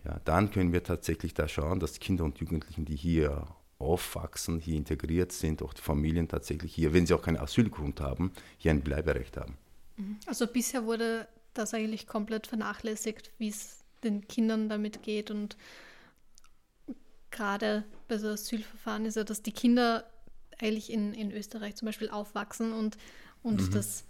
Ja, 0.04 0.20
dann 0.26 0.50
können 0.50 0.74
wir 0.74 0.82
tatsächlich 0.82 1.32
da 1.32 1.48
schauen, 1.48 1.80
dass 1.80 1.98
Kinder 1.98 2.24
und 2.24 2.38
Jugendlichen, 2.38 2.84
die 2.84 2.96
hier 2.96 3.46
aufwachsen, 3.78 4.60
hier 4.60 4.76
integriert 4.76 5.32
sind, 5.32 5.62
auch 5.62 5.72
die 5.72 5.80
Familien 5.80 6.28
tatsächlich 6.28 6.74
hier, 6.74 6.92
wenn 6.92 7.06
sie 7.06 7.14
auch 7.14 7.22
keinen 7.22 7.38
Asylgrund 7.38 8.02
haben, 8.02 8.32
hier 8.58 8.70
ein 8.70 8.82
Bleiberecht 8.82 9.38
haben. 9.38 9.56
Mhm. 9.96 10.18
Also 10.26 10.46
bisher 10.46 10.84
wurde 10.84 11.26
das 11.54 11.72
eigentlich 11.72 12.06
komplett 12.06 12.46
vernachlässigt, 12.46 13.32
wie 13.38 13.48
es 13.48 13.78
den 14.02 14.28
Kindern 14.28 14.68
damit 14.68 15.02
geht 15.02 15.30
und 15.30 15.56
gerade 17.34 17.84
bei 18.08 18.16
so 18.18 18.28
Asylverfahren 18.28 19.04
ist 19.04 19.16
ja, 19.16 19.24
dass 19.24 19.42
die 19.42 19.52
Kinder 19.52 20.04
eigentlich 20.58 20.90
in, 20.90 21.12
in 21.12 21.30
Österreich 21.32 21.74
zum 21.74 21.86
Beispiel 21.86 22.08
aufwachsen 22.08 22.72
und, 22.72 22.96
und 23.42 23.60
Mhm. 23.60 23.70
das 23.72 24.04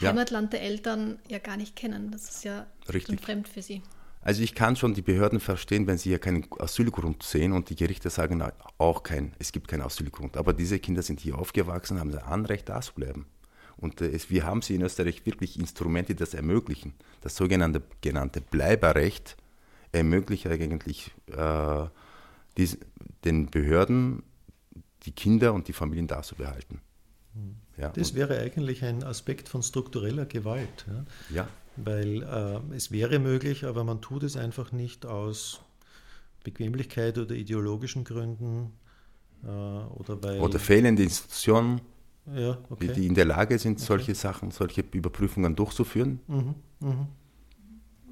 Ja. 0.00 0.08
Heimatland 0.10 0.52
der 0.54 0.62
Eltern 0.62 1.18
ja 1.28 1.38
gar 1.38 1.56
nicht 1.58 1.76
kennen. 1.76 2.10
Das 2.10 2.30
ist 2.30 2.44
ja 2.44 2.66
Richtig. 2.92 3.20
fremd 3.20 3.48
für 3.48 3.60
sie. 3.62 3.82
Also 4.22 4.42
ich 4.42 4.54
kann 4.54 4.76
schon 4.76 4.94
die 4.94 5.02
Behörden 5.02 5.40
verstehen, 5.40 5.86
wenn 5.86 5.96
sie 5.98 6.10
hier 6.10 6.18
keinen 6.18 6.46
Asylgrund 6.58 7.22
sehen 7.22 7.52
und 7.52 7.70
die 7.70 7.74
Gerichte 7.76 8.10
sagen 8.10 8.42
auch 8.78 9.02
kein, 9.02 9.34
es 9.38 9.50
gibt 9.50 9.66
keinen 9.68 9.82
Asylgrund. 9.82 10.36
Aber 10.36 10.52
diese 10.52 10.78
Kinder 10.78 11.02
sind 11.02 11.20
hier 11.20 11.38
aufgewachsen, 11.38 11.98
haben 11.98 12.12
ein 12.12 12.18
Anrecht, 12.22 12.68
da 12.68 12.80
zu 12.82 12.92
bleiben. 12.94 13.26
Und 13.78 14.00
äh, 14.02 14.10
es, 14.10 14.28
wir 14.30 14.44
haben 14.44 14.60
sie 14.62 14.74
in 14.74 14.82
Österreich 14.82 15.24
wirklich 15.24 15.58
Instrumente, 15.58 16.14
die 16.14 16.18
das 16.20 16.34
ermöglichen. 16.34 16.92
Das 17.22 17.34
sogenannte 17.34 17.82
genannte 18.02 18.40
Bleiberrecht 18.42 19.36
ermöglicht 19.92 20.46
eigentlich 20.46 21.10
äh, 21.28 21.86
dies, 22.60 22.78
den 23.24 23.46
Behörden, 23.50 24.22
die 25.04 25.12
Kinder 25.12 25.54
und 25.54 25.68
die 25.68 25.72
Familien 25.72 26.06
da 26.06 26.22
zu 26.22 26.34
behalten. 26.34 26.80
Ja, 27.76 27.88
Das 27.88 28.14
wäre 28.14 28.38
eigentlich 28.38 28.84
ein 28.84 29.02
Aspekt 29.02 29.48
von 29.48 29.62
struktureller 29.62 30.26
Gewalt. 30.26 30.86
Ja? 30.86 31.04
ja, 31.34 31.48
Weil 31.76 32.22
äh, 32.22 32.76
es 32.76 32.92
wäre 32.92 33.18
möglich, 33.18 33.64
aber 33.64 33.84
man 33.84 34.02
tut 34.02 34.22
es 34.22 34.36
einfach 34.36 34.72
nicht 34.72 35.06
aus 35.06 35.60
Bequemlichkeit 36.44 37.16
oder 37.16 37.34
ideologischen 37.34 38.04
Gründen 38.04 38.72
äh, 39.42 39.46
oder 39.46 40.22
weil. 40.22 40.40
oder 40.40 40.58
fehlende 40.58 41.02
Institutionen, 41.02 41.80
ja, 42.26 42.54
die, 42.54 42.72
okay. 42.72 42.92
die 42.92 43.06
in 43.06 43.14
der 43.14 43.24
Lage 43.24 43.58
sind, 43.58 43.80
solche 43.80 44.14
Sachen, 44.14 44.50
solche 44.50 44.84
Überprüfungen 44.92 45.56
durchzuführen. 45.56 46.20
Mhm, 46.26 46.54
mhm. 46.80 47.06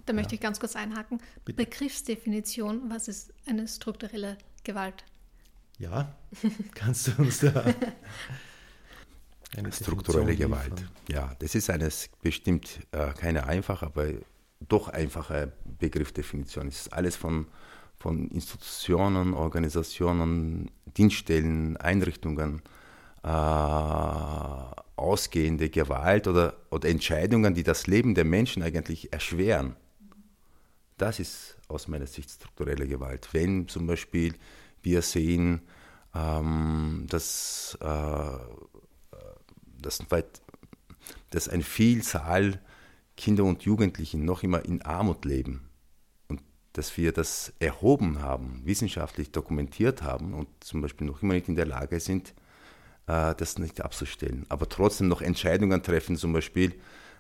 Da 0.09 0.15
möchte 0.15 0.35
ich 0.35 0.41
ganz 0.41 0.59
kurz 0.59 0.75
einhaken. 0.75 1.21
Bitte. 1.45 1.65
Begriffsdefinition, 1.65 2.89
was 2.89 3.09
ist 3.09 3.35
eine 3.47 3.69
strukturelle 3.69 4.39
Gewalt? 4.65 5.05
Ja, 5.79 6.17
kannst 6.75 7.09
du 7.09 7.23
uns 7.23 7.41
da 7.41 7.51
eine 9.57 9.71
Strukturelle 9.71 10.35
Definition 10.35 10.51
Gewalt. 10.51 10.71
liefern? 10.71 10.91
Ja, 11.11 11.37
das 11.41 11.55
ist 11.55 11.69
eine 11.69 11.91
bestimmt 12.23 12.81
äh, 12.93 13.13
keine 13.13 13.47
einfache, 13.47 13.85
aber 13.85 14.07
doch 14.67 14.89
einfache 14.89 15.53
Begriffdefinition. 15.79 16.69
Es 16.69 16.87
ist 16.87 16.93
alles 16.95 17.15
von, 17.15 17.47
von 17.99 18.29
Institutionen, 18.29 19.35
Organisationen, 19.35 20.71
Dienststellen, 20.97 21.77
Einrichtungen, 21.77 22.63
äh, 23.23 23.29
ausgehende 24.97 25.69
Gewalt 25.69 26.27
oder, 26.27 26.57
oder 26.71 26.89
Entscheidungen, 26.89 27.53
die 27.53 27.63
das 27.63 27.87
Leben 27.87 28.15
der 28.15 28.25
Menschen 28.25 28.63
eigentlich 28.63 29.13
erschweren. 29.13 29.77
Das 30.99 31.21
ist 31.21 31.57
aus 31.69 31.89
meiner 31.89 32.07
Sicht 32.07 32.31
strukturelle 32.31 32.87
Gewalt. 32.87 33.29
Wenn 33.33 33.69
zum 33.69 33.87
Beispiel 33.87 34.35
wir 34.83 35.03
sehen, 35.03 35.63
ähm, 36.15 37.07
dass, 37.09 37.79
äh, 37.81 38.39
dass, 39.81 40.05
dass 41.31 41.49
eine 41.49 41.63
Vielzahl 41.63 42.61
Kinder 43.17 43.45
und 43.45 43.63
Jugendlichen 43.63 44.25
noch 44.25 44.43
immer 44.43 44.65
in 44.65 44.83
Armut 44.83 45.25
leben 45.25 45.69
und 46.29 46.41
dass 46.73 46.97
wir 46.97 47.13
das 47.13 47.53
erhoben 47.59 48.21
haben, 48.21 48.63
wissenschaftlich 48.65 49.31
dokumentiert 49.31 50.03
haben 50.03 50.35
und 50.35 50.49
zum 50.61 50.81
Beispiel 50.81 51.07
noch 51.07 51.23
immer 51.23 51.35
nicht 51.35 51.49
in 51.49 51.57
der 51.57 51.67
Lage 51.67 52.01
sind, 52.01 52.35
äh, 53.07 53.35
das 53.35 53.59
nicht 53.59 53.81
abzustellen, 53.81 54.47
aber 54.49 54.69
trotzdem 54.69 55.09
noch 55.09 55.23
Entscheidungen 55.23 55.83
treffen, 55.83 56.17
zum 56.17 56.33
Beispiel, 56.33 56.75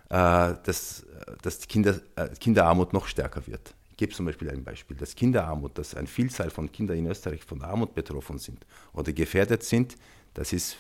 dass, 0.09 1.05
dass 1.43 1.59
die 1.59 1.67
Kinder, 1.67 2.00
äh, 2.17 2.29
Kinderarmut 2.41 2.93
noch 2.93 3.07
stärker 3.07 3.47
wird. 3.47 3.75
Ich 3.91 3.97
gebe 3.97 4.12
zum 4.12 4.27
Beispiel 4.27 4.50
ein 4.50 4.65
Beispiel, 4.65 4.97
dass 4.97 5.15
Kinderarmut, 5.15 5.77
dass 5.77 5.95
eine 5.95 6.07
Vielzahl 6.07 6.50
von 6.50 6.71
Kindern 6.71 6.99
in 6.99 7.07
Österreich 7.07 7.43
von 7.43 7.62
Armut 7.62 7.95
betroffen 7.95 8.38
sind 8.38 8.65
oder 8.93 9.12
gefährdet 9.12 9.62
sind, 9.65 9.97
das 10.35 10.53
ist 10.53 10.77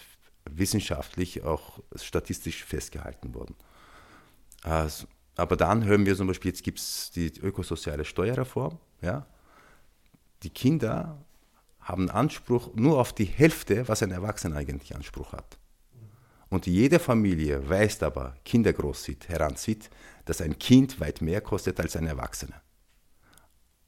wissenschaftlich 0.48 1.42
auch 1.42 1.80
statistisch 1.96 2.64
festgehalten 2.64 3.34
worden. 3.34 3.56
Aber 5.36 5.56
dann 5.56 5.84
hören 5.84 6.06
wir 6.06 6.16
zum 6.16 6.26
Beispiel, 6.26 6.50
jetzt 6.50 6.62
gibt 6.62 6.78
es 6.78 7.10
die 7.10 7.32
ökosoziale 7.40 8.04
Steuerreform. 8.04 8.78
Ja? 9.02 9.26
Die 10.42 10.50
Kinder 10.50 11.18
haben 11.80 12.10
Anspruch 12.10 12.74
nur 12.74 13.00
auf 13.00 13.12
die 13.12 13.24
Hälfte, 13.24 13.88
was 13.88 14.02
ein 14.02 14.10
Erwachsener 14.10 14.56
eigentlich 14.56 14.94
Anspruch 14.94 15.32
hat. 15.32 15.58
Und 16.50 16.66
jede 16.66 16.98
Familie 16.98 17.68
weiß 17.68 18.02
aber, 18.02 18.36
Kinder 18.44 18.72
groß 18.72 19.04
sieht, 19.04 19.28
heranzieht, 19.28 19.90
dass 20.24 20.40
ein 20.40 20.58
Kind 20.58 20.98
weit 21.00 21.20
mehr 21.20 21.40
kostet 21.40 21.78
als 21.80 21.96
ein 21.96 22.06
Erwachsener. 22.06 22.60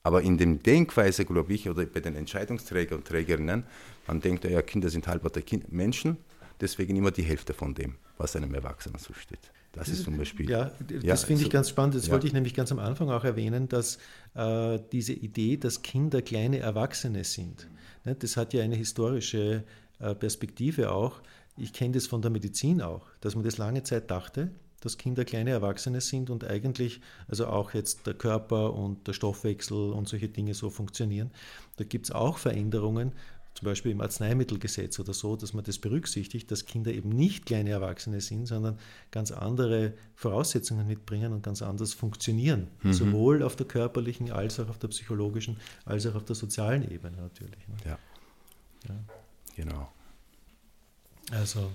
Aber 0.02 0.22
in 0.22 0.38
dem 0.38 0.62
Denkweise, 0.62 1.24
glaube 1.24 1.52
ich, 1.52 1.68
oder 1.68 1.84
bei 1.84 2.00
den 2.00 2.16
Entscheidungsträgern 2.16 2.98
und 2.98 3.06
Trägerinnen, 3.06 3.64
man 4.06 4.20
denkt, 4.20 4.44
ja, 4.44 4.62
Kinder 4.62 4.88
sind 4.88 5.06
halberte 5.06 5.42
kind 5.42 5.72
Menschen, 5.72 6.16
deswegen 6.60 6.96
immer 6.96 7.10
die 7.10 7.22
Hälfte 7.22 7.52
von 7.52 7.74
dem, 7.74 7.96
was 8.16 8.34
einem 8.36 8.54
Erwachsenen 8.54 8.98
zusteht. 8.98 9.52
Das 9.72 9.88
ist 9.88 10.02
zum 10.02 10.16
Beispiel. 10.16 10.50
Ja, 10.50 10.72
das 10.88 11.02
Ja, 11.04 11.16
finde 11.16 11.42
ich 11.42 11.46
also- 11.46 11.48
ganz 11.50 11.68
spannend. 11.68 11.94
Das 11.94 12.06
ja. 12.06 12.12
wollte 12.12 12.26
ich 12.26 12.32
nämlich 12.32 12.54
ganz 12.54 12.72
am 12.72 12.80
Anfang 12.80 13.08
auch 13.10 13.22
erwähnen, 13.24 13.68
dass 13.68 13.98
äh, 14.34 14.80
diese 14.90 15.12
Idee, 15.12 15.58
dass 15.58 15.82
Kinder 15.82 16.22
kleine 16.22 16.58
Erwachsene 16.58 17.22
sind, 17.22 17.68
ne, 18.04 18.16
das 18.16 18.36
hat 18.36 18.52
ja 18.52 18.62
eine 18.64 18.74
historische 18.74 19.62
äh, 20.00 20.14
Perspektive 20.16 20.90
auch. 20.90 21.20
Ich 21.60 21.72
kenne 21.72 21.94
das 21.94 22.06
von 22.06 22.22
der 22.22 22.30
Medizin 22.30 22.82
auch, 22.82 23.06
dass 23.20 23.34
man 23.34 23.44
das 23.44 23.58
lange 23.58 23.82
Zeit 23.82 24.10
dachte, 24.10 24.50
dass 24.80 24.96
Kinder 24.96 25.24
kleine 25.24 25.50
Erwachsene 25.50 26.00
sind 26.00 26.30
und 26.30 26.44
eigentlich, 26.44 27.00
also 27.28 27.46
auch 27.46 27.74
jetzt 27.74 28.06
der 28.06 28.14
Körper 28.14 28.72
und 28.72 29.06
der 29.06 29.12
Stoffwechsel 29.12 29.92
und 29.92 30.08
solche 30.08 30.28
Dinge 30.28 30.54
so 30.54 30.70
funktionieren. 30.70 31.30
Da 31.76 31.84
gibt 31.84 32.06
es 32.06 32.12
auch 32.12 32.38
Veränderungen, 32.38 33.12
zum 33.54 33.66
Beispiel 33.66 33.92
im 33.92 34.00
Arzneimittelgesetz 34.00 34.98
oder 35.00 35.12
so, 35.12 35.36
dass 35.36 35.52
man 35.52 35.64
das 35.64 35.78
berücksichtigt, 35.78 36.50
dass 36.50 36.64
Kinder 36.64 36.92
eben 36.92 37.10
nicht 37.10 37.44
kleine 37.46 37.70
Erwachsene 37.70 38.20
sind, 38.20 38.46
sondern 38.46 38.78
ganz 39.10 39.32
andere 39.32 39.92
Voraussetzungen 40.14 40.86
mitbringen 40.86 41.32
und 41.32 41.42
ganz 41.42 41.60
anders 41.60 41.92
funktionieren. 41.92 42.68
Sowohl 42.84 43.42
auf 43.42 43.56
der 43.56 43.66
körperlichen 43.66 44.30
als 44.30 44.60
auch 44.60 44.68
auf 44.68 44.78
der 44.78 44.88
psychologischen, 44.88 45.58
als 45.84 46.06
auch 46.06 46.14
auf 46.14 46.24
der 46.24 46.36
sozialen 46.36 46.90
Ebene 46.90 47.16
natürlich. 47.18 47.68
ne? 47.68 47.74
Ja. 47.84 47.98
Ja. 48.88 48.94
Genau. 49.56 49.92
Also, 51.30 51.72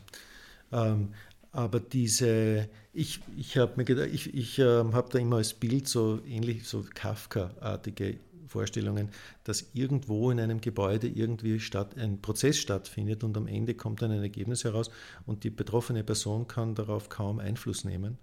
ähm, 0.72 1.14
aber 1.52 1.80
diese, 1.80 2.68
ich, 2.94 3.22
ich 3.38 3.58
habe 3.58 3.74
mir 3.78 3.86
gedacht, 3.86 4.10
ich, 4.12 4.34
ich 4.34 4.60
ähm, 4.60 4.94
habe 4.94 5.10
da 5.10 5.20
immer 5.20 5.38
als 5.38 5.54
Bild 5.54 5.88
so 5.88 6.20
ähnlich, 6.28 6.68
so 6.68 6.86
Kafka-artige 6.94 8.18
Vorstellungen, 8.48 9.10
dass 9.44 9.70
irgendwo 9.74 10.32
in 10.32 10.40
einem 10.40 10.62
Gebäude 10.62 11.08
irgendwie 11.08 11.60
statt, 11.60 11.98
ein 11.98 12.22
Prozess 12.22 12.58
stattfindet 12.58 13.24
und 13.24 13.36
am 13.38 13.48
Ende 13.48 13.74
kommt 13.74 14.02
dann 14.02 14.12
ein 14.12 14.22
Ergebnis 14.22 14.64
heraus 14.64 14.90
und 15.26 15.44
die 15.44 15.50
betroffene 15.50 16.04
Person 16.04 16.48
kann 16.48 16.76
darauf 16.76 17.10
kaum 17.10 17.40
Einfluss 17.40 17.84
nehmen 17.84 18.18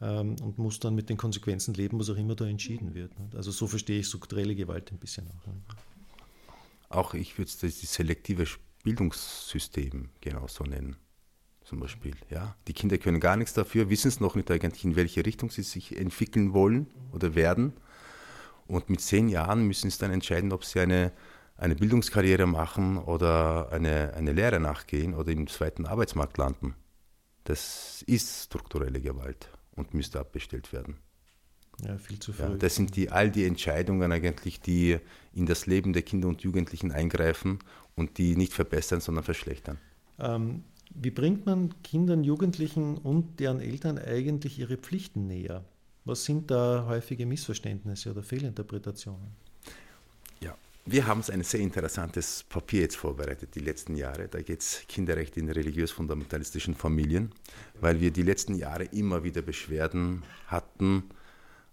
ähm, 0.00 0.36
und 0.42 0.58
muss 0.58 0.80
dann 0.80 0.94
mit 0.94 1.08
den 1.08 1.16
Konsequenzen 1.16 1.74
leben, 1.74 1.98
was 2.00 2.10
auch 2.10 2.16
immer 2.16 2.34
da 2.34 2.46
entschieden 2.46 2.94
wird. 2.94 3.18
ne? 3.18 3.28
Also 3.34 3.50
so 3.50 3.66
verstehe 3.66 4.00
ich 4.00 4.06
strukturelle 4.06 4.54
Gewalt 4.54 4.90
ein 4.92 4.98
bisschen 4.98 5.26
auch. 5.28 6.96
Auch 6.96 7.14
ich 7.14 7.38
würde 7.38 7.48
es 7.48 7.58
das 7.58 7.80
selektive 7.80 8.46
Bildungssystem 8.82 10.10
genauso 10.20 10.64
nennen. 10.64 10.96
Zum 11.64 11.78
Beispiel. 11.78 12.14
Ja? 12.30 12.56
Die 12.66 12.72
Kinder 12.72 12.98
können 12.98 13.20
gar 13.20 13.36
nichts 13.36 13.52
dafür, 13.54 13.90
wissen 13.90 14.08
es 14.08 14.18
noch 14.18 14.34
nicht 14.34 14.50
eigentlich, 14.50 14.84
in 14.84 14.96
welche 14.96 15.24
Richtung 15.24 15.50
sie 15.50 15.62
sich 15.62 15.96
entwickeln 15.96 16.52
wollen 16.52 16.88
oder 17.12 17.34
werden. 17.34 17.74
Und 18.66 18.88
mit 18.88 19.00
zehn 19.00 19.28
Jahren 19.28 19.66
müssen 19.66 19.90
sie 19.90 19.98
dann 19.98 20.10
entscheiden, 20.10 20.52
ob 20.52 20.64
sie 20.64 20.80
eine, 20.80 21.12
eine 21.56 21.76
Bildungskarriere 21.76 22.46
machen 22.46 22.98
oder 22.98 23.70
eine, 23.70 24.14
eine 24.14 24.32
Lehre 24.32 24.60
nachgehen 24.60 25.14
oder 25.14 25.30
im 25.30 25.46
zweiten 25.46 25.86
Arbeitsmarkt 25.86 26.38
landen. 26.38 26.74
Das 27.44 28.02
ist 28.02 28.44
strukturelle 28.44 29.00
Gewalt 29.00 29.50
und 29.72 29.94
müsste 29.94 30.20
abbestellt 30.20 30.72
werden. 30.72 30.98
Ja, 31.84 31.96
viel 31.98 32.18
zu 32.18 32.32
früh. 32.32 32.42
Ja, 32.42 32.48
das 32.50 32.74
sind 32.74 32.96
die, 32.96 33.10
all 33.10 33.30
die 33.30 33.44
Entscheidungen 33.44 34.12
eigentlich, 34.12 34.60
die 34.60 34.98
in 35.32 35.46
das 35.46 35.66
Leben 35.66 35.92
der 35.92 36.02
Kinder 36.02 36.28
und 36.28 36.42
Jugendlichen 36.42 36.92
eingreifen 36.92 37.58
und 37.96 38.18
die 38.18 38.36
nicht 38.36 38.52
verbessern, 38.52 39.00
sondern 39.00 39.24
verschlechtern. 39.24 39.78
Ähm, 40.18 40.64
wie 40.94 41.10
bringt 41.10 41.46
man 41.46 41.74
Kindern, 41.82 42.24
Jugendlichen 42.24 42.98
und 42.98 43.38
deren 43.40 43.60
Eltern 43.60 43.98
eigentlich 43.98 44.58
ihre 44.58 44.76
Pflichten 44.76 45.26
näher? 45.26 45.64
Was 46.04 46.24
sind 46.24 46.50
da 46.50 46.86
häufige 46.88 47.26
Missverständnisse 47.26 48.10
oder 48.10 48.22
Fehlinterpretationen? 48.22 49.28
Ja, 50.40 50.56
wir 50.86 51.06
haben 51.06 51.22
ein 51.30 51.42
sehr 51.44 51.60
interessantes 51.60 52.44
Papier 52.48 52.82
jetzt 52.82 52.96
vorbereitet, 52.96 53.54
die 53.54 53.60
letzten 53.60 53.94
Jahre. 53.96 54.26
Da 54.28 54.40
geht 54.42 54.60
es 54.60 54.82
Kinderrecht 54.88 55.36
in 55.36 55.50
religiös-fundamentalistischen 55.50 56.74
Familien, 56.74 57.30
weil 57.80 58.00
wir 58.00 58.10
die 58.10 58.22
letzten 58.22 58.54
Jahre 58.54 58.84
immer 58.84 59.22
wieder 59.22 59.42
Beschwerden 59.42 60.22
hatten 60.48 61.04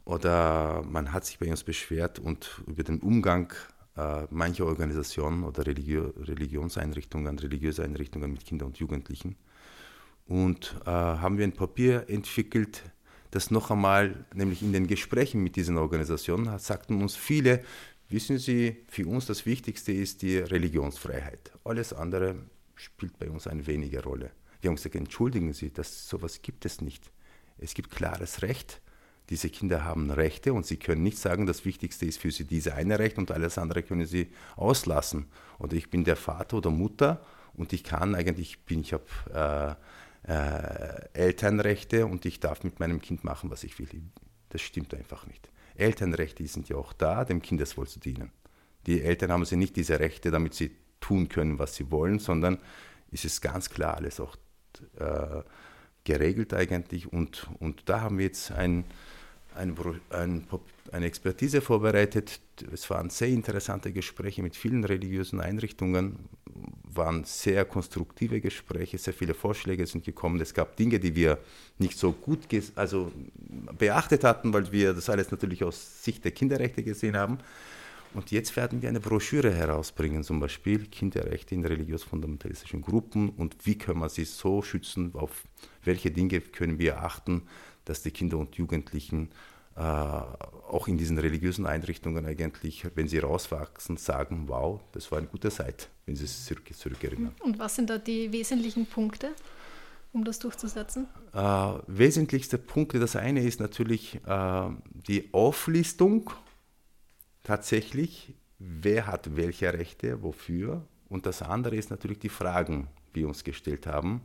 oder 0.06 0.84
man 0.84 1.12
hat 1.12 1.26
sich 1.26 1.40
bei 1.40 1.50
uns 1.50 1.64
beschwert 1.64 2.20
und 2.20 2.62
über 2.66 2.84
den 2.84 3.00
Umgang 3.00 3.54
äh, 3.98 4.27
mancher 4.30 4.66
Organisationen 4.66 5.44
oder 5.44 5.66
Religio 5.66 6.13
Religionseinrichtungen, 6.18 7.39
religiöse 7.39 7.84
Einrichtungen 7.84 8.32
mit 8.32 8.46
Kindern 8.46 8.68
und 8.68 8.77
Jugendlichen. 8.77 9.36
Und 10.27 10.75
äh, 10.86 10.89
haben 10.89 11.38
wir 11.38 11.46
ein 11.46 11.54
Papier 11.54 12.10
entwickelt, 12.10 12.84
das 13.32 13.51
noch 13.51 13.72
einmal, 13.72 14.25
nämlich 14.34 14.62
in 14.62 14.74
den 14.74 14.88
Gesprächen 14.88 15.42
mit 15.44 15.56
diesen 15.56 15.77
Organisationen, 15.77 16.58
sagten 16.60 17.01
uns 17.01 17.16
viele, 17.16 17.63
wissen 18.10 18.38
Sie, 18.38 18.77
für 18.88 19.08
uns 19.08 19.25
das 19.25 19.46
Wichtigste 19.46 19.92
ist 19.92 20.22
die 20.22 20.38
Religionsfreiheit. 20.38 21.51
Alles 21.63 21.94
andere 21.94 22.36
spielt 22.75 23.18
bei 23.20 23.30
uns 23.30 23.48
eine 23.48 23.66
wenige 23.68 24.04
Rolle. 24.04 24.32
Wir 24.62 24.70
haben 24.70 24.75
gesagt, 24.75 24.96
entschuldigen 24.96 25.54
Sie, 25.54 25.72
das, 25.72 26.08
sowas 26.08 26.42
gibt 26.42 26.66
es 26.66 26.82
nicht. 26.82 27.12
Es 27.58 27.74
gibt 27.74 27.92
klares 27.92 28.42
Recht. 28.42 28.82
Diese 29.30 29.50
Kinder 29.50 29.84
haben 29.84 30.10
Rechte 30.10 30.54
und 30.54 30.66
sie 30.66 30.78
können 30.78 31.04
nicht 31.04 31.18
sagen, 31.18 31.46
das 31.46 31.66
Wichtigste 31.66 32.06
ist 32.06 32.20
für 32.20 32.32
sie 32.32 32.46
diese 32.46 32.76
eine 32.76 32.98
Recht 32.98 33.18
und 33.18 33.32
alles 33.32 33.58
andere 33.58 33.84
können 33.84 34.06
sie 34.06 34.30
auslassen. 34.56 35.26
Oder 35.60 35.74
ich 35.74 35.90
bin 35.90 36.06
der 36.06 36.16
Vater 36.16 36.58
oder 36.58 36.70
Mutter 36.70 37.22
und 37.54 37.74
ich 37.74 37.84
kann 37.84 38.16
eigentlich, 38.16 38.60
bin, 38.66 38.82
ich 38.82 38.94
habe 38.94 39.78
äh, 40.26 40.32
äh, 40.32 41.10
Elternrechte 41.14 42.06
und 42.06 42.26
ich 42.26 42.40
darf 42.40 42.64
mit 42.64 42.80
meinem 42.80 43.02
Kind 43.02 43.24
machen, 43.24 43.50
was 43.50 43.64
ich 43.64 43.80
will. 43.80 43.90
Das 44.50 44.62
stimmt 44.62 44.94
einfach 44.94 45.26
nicht. 45.28 45.50
Elternrechte 45.76 46.46
sind 46.48 46.70
ja 46.70 46.78
auch 46.78 46.94
da, 46.94 47.26
dem 47.26 47.42
Kindeswohl 47.42 47.88
zu 47.88 48.00
dienen. 48.00 48.32
Die 48.86 49.02
Eltern 49.02 49.32
haben 49.32 49.46
sie 49.46 49.58
nicht 49.58 49.76
diese 49.76 50.00
Rechte, 50.00 50.32
damit 50.32 50.54
sie 50.54 50.72
tun 51.00 51.30
können, 51.30 51.60
was 51.60 51.76
sie 51.76 51.92
wollen, 51.92 52.20
sondern 52.20 52.58
ist 53.12 53.26
es 53.26 53.42
ganz 53.42 53.70
klar 53.70 53.96
alles 53.96 54.20
auch 54.20 54.36
äh, 55.00 55.42
geregelt 56.04 56.54
eigentlich. 56.54 57.12
Und, 57.12 57.50
und 57.60 57.90
da 57.90 58.02
haben 58.02 58.18
wir 58.18 58.26
jetzt 58.26 58.52
ein, 58.52 58.86
ein, 59.58 59.76
ein, 60.10 60.48
eine 60.92 61.06
Expertise 61.06 61.62
vorbereitet. 61.62 62.40
Es 62.72 62.90
waren 62.90 63.10
sehr 63.10 63.30
interessante 63.30 63.92
Gespräche 63.92 64.42
mit 64.42 64.56
vielen 64.56 64.84
religiösen 64.84 65.42
Einrichtungen, 65.42 66.18
waren 66.84 67.24
sehr 67.24 67.66
konstruktive 67.66 68.42
Gespräche, 68.42 68.98
sehr 68.98 69.14
viele 69.14 69.34
Vorschläge 69.34 69.86
sind 69.86 70.04
gekommen. 70.04 70.40
Es 70.42 70.54
gab 70.54 70.76
Dinge, 70.76 71.00
die 71.00 71.16
wir 71.16 71.38
nicht 71.78 71.98
so 71.98 72.12
gut 72.12 72.40
also 72.76 73.12
beachtet 73.78 74.24
hatten, 74.24 74.54
weil 74.54 74.72
wir 74.72 74.94
das 74.94 75.10
alles 75.10 75.32
natürlich 75.32 75.64
aus 75.64 76.04
Sicht 76.04 76.24
der 76.24 76.32
Kinderrechte 76.32 76.84
gesehen 76.84 77.16
haben. 77.16 77.40
Und 78.14 78.32
jetzt 78.32 78.56
werden 78.56 78.82
wir 78.82 78.90
eine 78.90 79.00
Broschüre 79.00 79.54
herausbringen, 79.54 80.24
zum 80.24 80.40
Beispiel 80.40 80.88
Kinderrechte 80.88 81.54
in 81.54 81.66
religiös-fundamentalistischen 81.66 82.82
Gruppen 82.82 83.30
und 83.30 83.56
wie 83.66 83.78
können 83.78 84.00
wir 84.00 84.10
sie 84.10 84.24
so 84.24 84.62
schützen, 84.62 85.12
auf 85.14 85.44
welche 85.84 86.10
Dinge 86.10 86.40
können 86.40 86.80
wir 86.80 87.04
achten, 87.04 87.44
dass 87.89 88.01
die 88.01 88.12
Kinder 88.12 88.38
und 88.38 88.56
Jugendlichen 88.56 89.29
äh, 89.75 89.82
auch 89.82 90.88
in 90.88 90.98
diesen 90.98 91.17
religiösen 91.17 91.65
Einrichtungen 91.65 92.25
eigentlich, 92.25 92.86
wenn 92.96 93.08
sie 93.08 93.20
rauswachsen, 93.20 93.98
sagen, 93.98 94.46
wow, 94.48 94.82
das 94.91 95.12
war 95.12 95.20
eine 95.20 95.27
gute 95.27 95.51
Zeit, 95.51 95.89
wenn 96.06 96.15
sie 96.15 96.25
es 96.25 96.46
zurück, 96.46 96.70
zurückerinnern. 96.74 97.36
Und 97.41 97.60
was 97.60 97.75
sind 97.75 97.89
da 97.89 97.98
die 97.98 98.32
wesentlichen 98.32 98.86
Punkte? 98.86 99.32
um 100.13 100.24
das 100.24 100.39
durchzusetzen? 100.39 101.08
Äh, 101.34 101.74
wesentlichste 101.88 102.58
Punkte, 102.58 103.00
das 103.00 103.15
eine 103.15 103.41
ist 103.41 103.60
natürlich 103.60 104.20
äh, 104.25 104.70
die 105.08 105.29
Auflistung 105.34 106.32
tatsächlich, 107.44 108.34
wer 108.60 109.08
hat 109.08 109.36
welche 109.36 109.72
Rechte, 109.74 110.24
wofür. 110.24 110.86
Und 111.10 111.25
das 111.25 111.41
andere 111.41 111.75
ist 111.75 111.89
natürlich 111.91 112.20
die 112.20 112.29
Fragen, 112.29 112.88
die 113.15 113.22
wir 113.22 113.27
uns 113.27 113.44
gestellt 113.44 113.88
haben. 113.88 114.22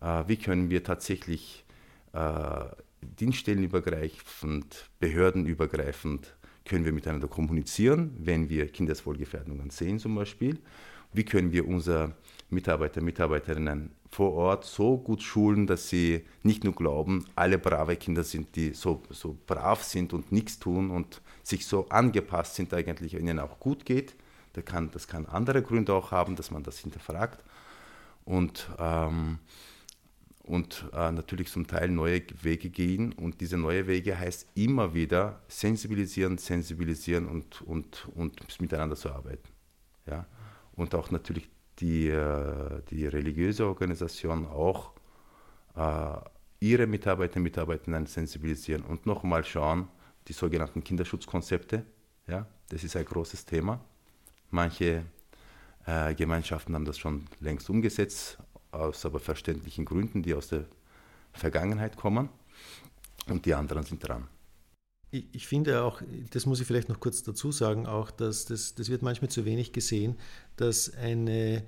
Äh, 0.00 0.24
wie 0.26 0.36
können 0.36 0.70
wir 0.70 0.82
tatsächlich 0.82 1.64
äh, 2.12 2.64
dienststellenübergreifend, 3.02 4.90
behördenübergreifend, 4.98 6.34
können 6.64 6.84
wir 6.84 6.92
miteinander 6.92 7.28
kommunizieren, 7.28 8.14
wenn 8.18 8.48
wir 8.48 8.68
Kindeswohlgefährdungen 8.68 9.70
sehen 9.70 9.98
zum 9.98 10.14
Beispiel. 10.14 10.58
Wie 11.12 11.24
können 11.24 11.52
wir 11.52 11.66
unsere 11.66 12.14
Mitarbeiter, 12.50 13.00
Mitarbeiterinnen 13.00 13.90
vor 14.10 14.32
Ort 14.34 14.64
so 14.64 14.98
gut 14.98 15.22
schulen, 15.22 15.66
dass 15.66 15.88
sie 15.88 16.24
nicht 16.42 16.64
nur 16.64 16.74
glauben, 16.74 17.24
alle 17.34 17.58
brave 17.58 17.96
Kinder 17.96 18.24
sind, 18.24 18.54
die 18.56 18.72
so, 18.72 19.02
so 19.10 19.36
brav 19.46 19.82
sind 19.82 20.12
und 20.12 20.32
nichts 20.32 20.58
tun 20.58 20.90
und 20.90 21.20
sich 21.42 21.66
so 21.66 21.88
angepasst 21.88 22.56
sind, 22.56 22.74
eigentlich 22.74 23.14
ihnen 23.14 23.38
auch 23.38 23.58
gut 23.60 23.84
geht. 23.84 24.14
Das 24.52 24.64
kann, 24.64 24.90
das 24.90 25.06
kann 25.06 25.26
andere 25.26 25.62
Gründe 25.62 25.94
auch 25.94 26.10
haben, 26.10 26.34
dass 26.36 26.50
man 26.50 26.62
das 26.62 26.78
hinterfragt. 26.78 27.42
Und, 28.24 28.68
ähm, 28.78 29.38
und 30.50 30.84
äh, 30.92 31.12
natürlich 31.12 31.48
zum 31.48 31.68
Teil 31.68 31.90
neue 31.90 32.22
Wege 32.42 32.70
gehen. 32.70 33.12
Und 33.12 33.40
diese 33.40 33.56
neue 33.56 33.86
Wege 33.86 34.18
heißt 34.18 34.48
immer 34.56 34.94
wieder 34.94 35.40
sensibilisieren, 35.46 36.38
sensibilisieren 36.38 37.28
und, 37.28 37.62
und, 37.62 38.08
und 38.16 38.60
miteinander 38.60 38.96
zu 38.96 39.12
arbeiten. 39.12 39.48
Ja? 40.06 40.26
Und 40.74 40.92
auch 40.96 41.12
natürlich 41.12 41.48
die, 41.78 42.08
äh, 42.08 42.82
die 42.90 43.06
religiöse 43.06 43.64
Organisation 43.64 44.44
auch 44.46 44.90
äh, 45.76 46.16
ihre 46.58 46.88
Mitarbeiter 46.88 47.36
und 47.36 47.44
Mitarbeiterinnen 47.44 48.06
sensibilisieren 48.06 48.82
und 48.82 49.06
nochmal 49.06 49.44
schauen, 49.44 49.86
die 50.26 50.32
sogenannten 50.32 50.82
Kinderschutzkonzepte, 50.82 51.86
ja, 52.26 52.44
das 52.70 52.82
ist 52.82 52.96
ein 52.96 53.04
großes 53.04 53.44
Thema. 53.44 53.80
Manche 54.50 55.04
äh, 55.86 56.12
Gemeinschaften 56.16 56.74
haben 56.74 56.84
das 56.84 56.98
schon 56.98 57.28
längst 57.38 57.70
umgesetzt, 57.70 58.38
aus 58.70 59.04
aber 59.04 59.20
verständlichen 59.20 59.84
Gründen, 59.84 60.22
die 60.22 60.34
aus 60.34 60.48
der 60.48 60.64
Vergangenheit 61.32 61.96
kommen, 61.96 62.28
und 63.26 63.46
die 63.46 63.54
anderen 63.54 63.84
sind 63.84 64.06
dran. 64.06 64.26
Ich, 65.12 65.48
finde 65.48 65.82
auch, 65.82 66.02
das 66.30 66.46
muss 66.46 66.60
ich 66.60 66.66
vielleicht 66.66 66.88
noch 66.88 67.00
kurz 67.00 67.24
dazu 67.24 67.50
sagen, 67.50 67.86
auch, 67.86 68.12
dass 68.12 68.44
das, 68.44 68.76
das 68.76 68.88
wird 68.88 69.02
manchmal 69.02 69.28
zu 69.28 69.44
wenig 69.44 69.72
gesehen, 69.72 70.16
dass 70.56 70.94
eine 70.94 71.64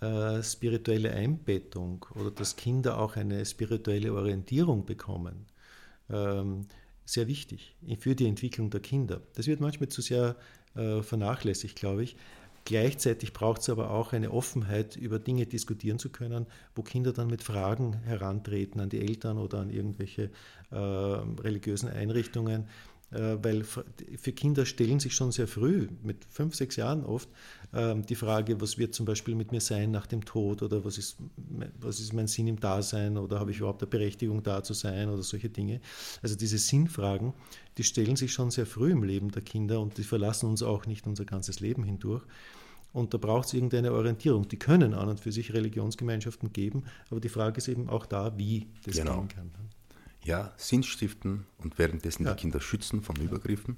äh, 0.00 0.42
spirituelle 0.42 1.10
Einbettung 1.12 2.04
oder 2.14 2.30
dass 2.30 2.56
Kinder 2.56 2.98
auch 2.98 3.16
eine 3.16 3.46
spirituelle 3.46 4.12
Orientierung 4.12 4.84
bekommen, 4.84 5.46
ähm, 6.10 6.66
sehr 7.06 7.28
wichtig 7.28 7.76
für 7.98 8.14
die 8.14 8.26
Entwicklung 8.26 8.68
der 8.68 8.80
Kinder. 8.80 9.22
Das 9.34 9.46
wird 9.46 9.60
manchmal 9.60 9.88
zu 9.88 10.02
sehr 10.02 10.36
äh, 10.74 11.02
vernachlässigt, 11.02 11.76
glaube 11.76 12.04
ich. 12.04 12.16
Gleichzeitig 12.64 13.32
braucht 13.32 13.62
es 13.62 13.70
aber 13.70 13.90
auch 13.90 14.12
eine 14.12 14.30
Offenheit, 14.30 14.94
über 14.94 15.18
Dinge 15.18 15.46
diskutieren 15.46 15.98
zu 15.98 16.10
können, 16.10 16.46
wo 16.76 16.82
Kinder 16.82 17.12
dann 17.12 17.26
mit 17.26 17.42
Fragen 17.42 17.94
herantreten 18.04 18.80
an 18.80 18.88
die 18.88 19.00
Eltern 19.00 19.38
oder 19.38 19.58
an 19.58 19.70
irgendwelche 19.70 20.30
äh, 20.70 20.76
religiösen 20.76 21.88
Einrichtungen. 21.88 22.68
Äh, 23.12 23.36
weil 23.42 23.64
für 23.64 24.32
Kinder 24.32 24.64
stellen 24.64 24.98
sich 24.98 25.14
schon 25.14 25.32
sehr 25.32 25.46
früh, 25.46 25.88
mit 26.02 26.24
fünf, 26.30 26.54
sechs 26.54 26.76
Jahren 26.76 27.04
oft, 27.04 27.28
ähm, 27.74 28.06
die 28.06 28.14
Frage, 28.14 28.60
was 28.60 28.78
wird 28.78 28.94
zum 28.94 29.04
Beispiel 29.04 29.34
mit 29.34 29.52
mir 29.52 29.60
sein 29.60 29.90
nach 29.90 30.06
dem 30.06 30.24
Tod 30.24 30.62
oder 30.62 30.82
was 30.84 30.96
ist, 30.96 31.18
was 31.78 32.00
ist 32.00 32.14
mein 32.14 32.26
Sinn 32.26 32.46
im 32.46 32.58
Dasein 32.58 33.18
oder 33.18 33.38
habe 33.38 33.50
ich 33.50 33.58
überhaupt 33.58 33.82
eine 33.82 33.90
Berechtigung 33.90 34.42
da 34.42 34.62
zu 34.62 34.72
sein 34.72 35.10
oder 35.10 35.22
solche 35.22 35.50
Dinge. 35.50 35.80
Also 36.22 36.36
diese 36.36 36.56
Sinnfragen, 36.56 37.34
die 37.76 37.84
stellen 37.84 38.16
sich 38.16 38.32
schon 38.32 38.50
sehr 38.50 38.66
früh 38.66 38.92
im 38.92 39.02
Leben 39.02 39.30
der 39.30 39.42
Kinder 39.42 39.80
und 39.80 39.98
die 39.98 40.04
verlassen 40.04 40.48
uns 40.48 40.62
auch 40.62 40.86
nicht 40.86 41.06
unser 41.06 41.26
ganzes 41.26 41.60
Leben 41.60 41.84
hindurch. 41.84 42.22
Und 42.94 43.12
da 43.14 43.18
braucht 43.18 43.48
es 43.48 43.54
irgendeine 43.54 43.92
Orientierung. 43.92 44.48
Die 44.48 44.58
können 44.58 44.94
an 44.94 45.08
und 45.08 45.20
für 45.20 45.32
sich 45.32 45.52
Religionsgemeinschaften 45.52 46.52
geben, 46.52 46.84
aber 47.10 47.20
die 47.20 47.30
Frage 47.30 47.58
ist 47.58 47.68
eben 47.68 47.88
auch 47.88 48.06
da, 48.06 48.36
wie 48.38 48.68
das 48.84 48.96
genau. 48.96 49.20
gehen 49.20 49.28
kann. 49.28 49.50
Ja, 50.24 50.52
Sinn 50.56 50.82
stiften 50.82 51.46
und 51.58 51.78
währenddessen 51.78 52.24
ja. 52.24 52.34
die 52.34 52.40
Kinder 52.40 52.60
schützen 52.60 53.02
von 53.02 53.16
Übergriffen 53.16 53.76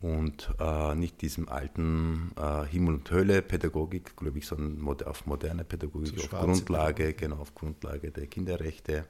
und 0.00 0.52
äh, 0.58 0.94
nicht 0.94 1.22
diesem 1.22 1.48
alten 1.48 2.32
äh, 2.36 2.64
Himmel- 2.66 2.94
und 2.94 3.10
Hölle-Pädagogik, 3.10 4.16
glaube 4.16 4.38
ich, 4.38 4.46
sondern 4.46 4.84
auf 5.06 5.26
moderne 5.26 5.64
Pädagogik, 5.64 6.18
so 6.18 6.24
auf 6.24 6.44
Grundlage, 6.44 7.14
genau, 7.14 7.36
auf 7.36 7.54
Grundlage 7.54 8.10
der 8.10 8.26
Kinderrechte 8.26 9.06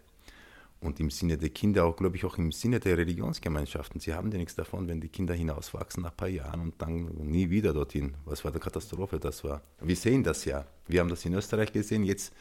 und 0.82 1.00
im 1.00 1.10
Sinne 1.10 1.38
der 1.38 1.48
Kinder, 1.48 1.84
auch 1.84 1.96
glaube 1.96 2.16
ich 2.16 2.24
auch 2.24 2.36
im 2.36 2.52
Sinne 2.52 2.78
der 2.78 2.98
Religionsgemeinschaften. 2.98 4.00
Sie 4.00 4.12
haben 4.12 4.30
ja 4.32 4.38
nichts 4.38 4.54
davon, 4.54 4.86
wenn 4.88 5.00
die 5.00 5.08
Kinder 5.08 5.32
hinauswachsen 5.32 6.02
nach 6.02 6.10
ein 6.10 6.16
paar 6.16 6.28
Jahren 6.28 6.60
und 6.60 6.74
dann 6.82 7.04
nie 7.24 7.48
wieder 7.48 7.72
dorthin. 7.72 8.14
Was 8.24 8.44
war 8.44 8.50
eine 8.50 8.60
Katastrophe 8.60 9.18
das 9.18 9.42
war? 9.44 9.62
Wir 9.80 9.96
sehen 9.96 10.22
das 10.22 10.44
ja. 10.44 10.66
Wir 10.88 11.00
haben 11.00 11.08
das 11.08 11.24
in 11.24 11.32
Österreich 11.34 11.72
gesehen, 11.72 12.04
jetzt 12.04 12.34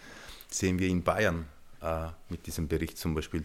sehen 0.50 0.78
wir 0.80 0.90
in 0.90 1.04
Bayern 1.04 1.46
äh, 1.82 2.10
mit 2.30 2.48
diesem 2.48 2.68
Bericht 2.68 2.98
zum 2.98 3.16
Beispiel. 3.16 3.44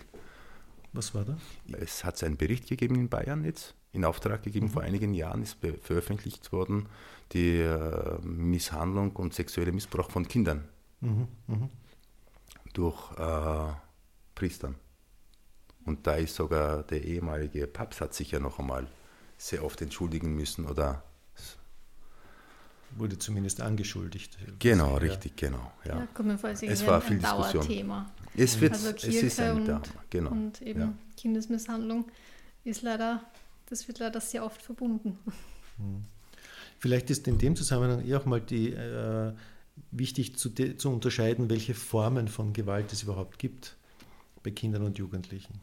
Was 0.92 1.14
war 1.14 1.24
da? 1.24 1.36
Es 1.78 2.04
hat 2.04 2.22
einen 2.24 2.36
Bericht 2.36 2.68
gegeben 2.68 2.94
in 2.94 3.08
Bayern 3.08 3.44
jetzt 3.44 3.74
in 3.92 4.04
Auftrag 4.04 4.42
gegeben. 4.42 4.66
Mhm. 4.66 4.70
Vor 4.70 4.82
einigen 4.82 5.14
Jahren 5.14 5.42
ist 5.42 5.58
veröffentlicht 5.82 6.52
worden 6.52 6.88
die 7.32 7.58
äh, 7.58 8.18
Misshandlung 8.22 9.16
und 9.16 9.34
sexuelle 9.34 9.72
Missbrauch 9.72 10.10
von 10.10 10.28
Kindern 10.28 10.68
mhm. 11.00 11.28
Mhm. 11.46 11.70
durch 12.72 13.12
äh, 13.18 13.72
Priestern. 14.34 14.76
Und 15.84 16.06
da 16.06 16.14
ist 16.14 16.34
sogar 16.34 16.82
der 16.82 17.02
ehemalige 17.04 17.66
Papst 17.66 18.00
hat 18.00 18.14
sich 18.14 18.32
ja 18.32 18.40
noch 18.40 18.58
einmal 18.58 18.86
sehr 19.38 19.64
oft 19.64 19.80
entschuldigen 19.82 20.34
müssen 20.34 20.66
oder 20.66 21.02
wurde 22.96 23.18
zumindest 23.18 23.60
angeschuldigt. 23.60 24.38
Genau, 24.58 24.96
richtig, 24.96 25.36
genau. 25.36 25.72
Ja. 25.84 26.06
ja 26.06 26.68
es 26.68 26.86
war 26.86 27.00
viel 27.00 27.18
Diskussion. 27.18 27.66
Es, 28.36 28.60
wird, 28.60 28.72
also 28.72 28.92
Kirche 28.92 29.18
es 29.18 29.22
ist 29.32 29.40
ein 29.40 29.56
und, 29.56 29.80
genau. 30.10 30.30
Und 30.30 30.62
eben 30.62 30.80
ja. 30.80 30.92
Kindesmisshandlung 31.16 32.06
ist 32.64 32.82
leider 32.82 33.24
das 33.66 33.88
wird 33.88 33.98
leider 33.98 34.20
sehr 34.20 34.44
oft 34.44 34.62
verbunden. 34.62 35.18
Hm. 35.78 36.04
Vielleicht 36.78 37.10
ist 37.10 37.26
in 37.26 37.38
dem 37.38 37.56
Zusammenhang 37.56 38.04
eher 38.06 38.20
auch 38.20 38.26
mal 38.26 38.40
die, 38.40 38.70
äh, 38.70 39.32
wichtig 39.90 40.36
zu, 40.36 40.50
zu 40.50 40.90
unterscheiden, 40.90 41.50
welche 41.50 41.74
Formen 41.74 42.28
von 42.28 42.52
Gewalt 42.52 42.92
es 42.92 43.02
überhaupt 43.02 43.38
gibt 43.38 43.76
bei 44.42 44.50
Kindern 44.50 44.82
und 44.82 44.98
Jugendlichen. 44.98 45.54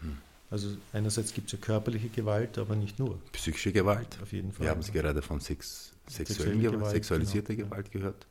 Hm. 0.00 0.18
Also 0.50 0.76
einerseits 0.92 1.34
gibt 1.34 1.48
es 1.48 1.52
ja 1.52 1.58
körperliche 1.58 2.08
Gewalt, 2.08 2.58
aber 2.58 2.76
nicht 2.76 2.98
nur. 2.98 3.20
Psychische 3.32 3.72
Gewalt. 3.72 4.18
Auf 4.22 4.32
jeden 4.32 4.52
Fall. 4.52 4.66
Wir 4.66 4.70
haben 4.70 4.82
Sie 4.82 4.92
gerade 4.92 5.20
von 5.20 5.40
Sex, 5.40 5.92
sexuellen 6.06 6.60
Gewalt, 6.62 6.92
sexualisierter 6.92 7.54
genau. 7.54 7.70
Gewalt 7.70 7.90
gehört. 7.90 8.26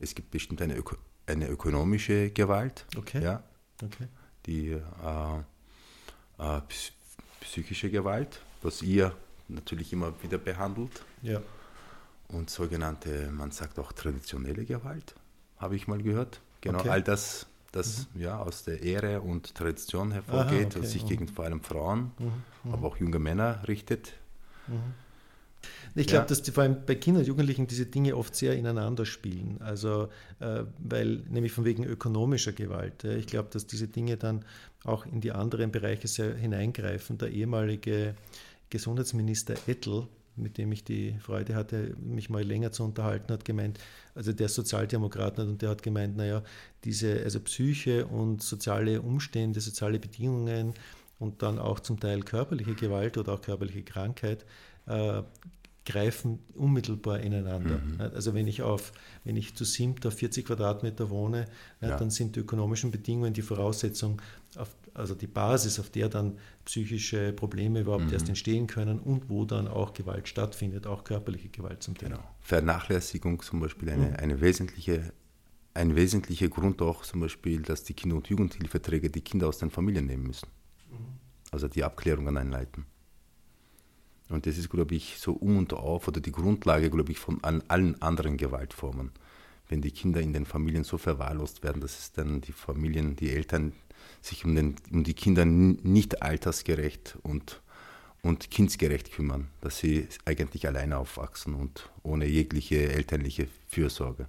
es 0.00 0.14
gibt 0.14 0.30
bestimmt 0.30 0.60
eine, 0.60 0.76
Öko 0.76 0.96
eine 1.26 1.48
ökonomische 1.48 2.30
Gewalt, 2.30 2.84
Okay. 2.96 3.22
ja, 3.22 3.42
Okay. 3.82 4.06
die 4.46 4.70
äh, 4.70 5.38
äh, 6.38 6.60
ps- 6.68 6.92
psychische 7.40 7.90
Gewalt, 7.90 8.40
was 8.62 8.82
ihr 8.82 9.14
natürlich 9.48 9.92
immer 9.92 10.12
wieder 10.22 10.38
behandelt. 10.38 11.02
Ja. 11.22 11.40
Und 12.28 12.48
sogenannte, 12.50 13.30
man 13.30 13.50
sagt 13.50 13.78
auch 13.78 13.92
traditionelle 13.92 14.64
Gewalt, 14.64 15.14
habe 15.58 15.76
ich 15.76 15.86
mal 15.86 16.02
gehört. 16.02 16.40
Genau, 16.60 16.78
Okay. 16.78 16.88
Mhm. 16.88 16.92
all 16.92 17.02
das, 17.02 17.46
das 17.72 18.06
ja 18.14 18.38
aus 18.38 18.64
der 18.64 18.82
Ehre 18.82 19.20
und 19.20 19.54
Tradition 19.54 20.12
hervorgeht 20.12 20.68
okay, 20.68 20.78
und 20.78 20.86
sich 20.86 21.04
mhm. 21.04 21.08
gegen 21.08 21.28
vor 21.28 21.44
allem 21.44 21.60
Frauen, 21.62 22.12
Mhm. 22.18 22.72
aber 22.72 22.88
auch 22.88 22.96
junge 22.96 23.18
Männer 23.18 23.66
richtet. 23.68 24.14
Ich 25.94 26.06
glaube, 26.06 26.22
Ja. 26.22 26.26
dass 26.28 26.42
die, 26.42 26.50
vor 26.52 26.62
allem 26.62 26.84
bei 26.86 26.94
Kindern 26.94 27.22
und 27.22 27.28
Jugendlichen 27.28 27.66
diese 27.66 27.86
Dinge 27.86 28.16
oft 28.16 28.34
sehr 28.34 28.54
ineinander 28.56 29.04
spielen. 29.04 29.58
Also, 29.60 30.08
äh, 30.40 30.64
weil, 30.78 31.22
nämlich 31.28 31.52
von 31.52 31.64
wegen 31.64 31.84
ökonomischer 31.84 32.52
Gewalt. 32.52 33.02
Ja. 33.02 33.12
Ich 33.12 33.26
glaube, 33.26 33.48
dass 33.52 33.66
diese 33.66 33.88
Dinge 33.88 34.16
dann 34.16 34.44
auch 34.84 35.04
in 35.06 35.20
die 35.20 35.32
anderen 35.32 35.70
Bereiche 35.70 36.08
sehr 36.08 36.34
hineingreifen. 36.34 37.18
Der 37.18 37.30
ehemalige 37.30 38.14
Gesundheitsminister 38.70 39.54
Ettel, 39.66 40.06
mit 40.34 40.56
dem 40.56 40.72
ich 40.72 40.82
die 40.82 41.14
Freude 41.20 41.54
hatte, 41.54 41.94
mich 42.00 42.30
mal 42.30 42.42
länger 42.42 42.72
zu 42.72 42.84
unterhalten, 42.84 43.30
hat 43.30 43.44
gemeint, 43.44 43.78
also 44.14 44.32
der 44.32 44.48
Sozialdemokrat 44.48 45.36
hat, 45.36 45.46
und 45.46 45.60
der 45.60 45.68
hat 45.68 45.82
gemeint, 45.82 46.16
naja, 46.16 46.42
diese, 46.84 47.22
also 47.22 47.38
Psyche 47.40 48.06
und 48.06 48.42
soziale 48.42 49.02
Umstände, 49.02 49.60
soziale 49.60 49.98
Bedingungen 49.98 50.72
und 51.18 51.42
dann 51.42 51.58
auch 51.58 51.80
zum 51.80 52.00
Teil 52.00 52.22
körperliche 52.22 52.74
Gewalt 52.74 53.18
oder 53.18 53.34
auch 53.34 53.42
körperliche 53.42 53.82
Krankheit 53.82 54.46
äh, 54.86 55.22
greifen 55.84 56.38
unmittelbar 56.54 57.20
ineinander. 57.20 57.80
Also 57.98 58.34
wenn 58.34 58.46
ich 58.46 58.62
auf, 58.62 58.92
wenn 59.24 59.36
ich 59.36 59.54
zu 59.54 59.64
auf 60.04 60.14
40 60.14 60.46
Quadratmeter 60.46 61.10
wohne, 61.10 61.46
ja, 61.80 61.96
dann 61.96 62.10
sind 62.10 62.36
die 62.36 62.40
ökonomischen 62.40 62.90
Bedingungen 62.90 63.32
die 63.32 63.42
Voraussetzung, 63.42 64.20
auf, 64.56 64.74
also 64.94 65.14
die 65.14 65.26
Basis, 65.26 65.80
auf 65.80 65.90
der 65.90 66.08
dann 66.08 66.38
psychische 66.64 67.32
Probleme 67.32 67.80
überhaupt 67.80 68.12
erst 68.12 68.28
entstehen 68.28 68.66
können 68.66 69.00
und 69.00 69.28
wo 69.28 69.44
dann 69.44 69.66
auch 69.66 69.92
Gewalt 69.92 70.28
stattfindet, 70.28 70.86
auch 70.86 71.04
körperliche 71.04 71.48
Gewalt 71.48 71.82
zum 71.82 71.96
Teil. 71.96 72.10
Genau. 72.10 72.22
Vernachlässigung 72.40 73.40
zum 73.42 73.60
Beispiel 73.60 73.90
eine, 73.90 74.06
Mhm. 74.10 74.16
eine 74.16 74.40
wesentliche, 74.40 75.12
ein 75.74 75.96
wesentlicher 75.96 76.48
Grund 76.48 76.82
auch 76.82 77.02
zum 77.02 77.20
Beispiel, 77.20 77.62
dass 77.62 77.82
die 77.82 77.94
Kinder- 77.94 78.16
und 78.16 78.28
Jugendhilfeträger 78.28 79.08
die 79.08 79.22
Kinder 79.22 79.48
aus 79.48 79.58
den 79.58 79.70
Familien 79.70 80.06
nehmen 80.06 80.26
müssen. 80.26 80.48
Mhm. 80.90 80.96
Also 81.50 81.66
die 81.68 81.82
Abklärungen 81.82 82.36
einleiten. 82.36 82.86
Und 84.32 84.46
das 84.46 84.58
ist, 84.58 84.70
glaube 84.70 84.94
ich, 84.94 85.18
so 85.18 85.32
um 85.32 85.58
und 85.58 85.72
auf 85.72 86.08
oder 86.08 86.20
die 86.20 86.32
Grundlage, 86.32 86.90
glaube 86.90 87.12
ich, 87.12 87.18
von 87.18 87.42
an 87.44 87.62
allen 87.68 88.00
anderen 88.00 88.36
Gewaltformen. 88.36 89.10
Wenn 89.68 89.82
die 89.82 89.90
Kinder 89.90 90.20
in 90.20 90.32
den 90.32 90.46
Familien 90.46 90.84
so 90.84 90.98
verwahrlost 90.98 91.62
werden, 91.62 91.80
dass 91.80 91.98
es 91.98 92.12
dann 92.12 92.40
die 92.40 92.52
Familien, 92.52 93.16
die 93.16 93.30
Eltern 93.30 93.72
sich 94.20 94.44
um, 94.44 94.54
den, 94.54 94.76
um 94.90 95.04
die 95.04 95.14
Kinder 95.14 95.44
nicht 95.44 96.22
altersgerecht 96.22 97.18
und, 97.22 97.60
und 98.22 98.50
kindsgerecht 98.50 99.12
kümmern, 99.12 99.48
dass 99.60 99.78
sie 99.78 100.08
eigentlich 100.24 100.66
alleine 100.66 100.98
aufwachsen 100.98 101.54
und 101.54 101.90
ohne 102.02 102.26
jegliche 102.26 102.92
elterliche 102.92 103.48
Fürsorge. 103.68 104.28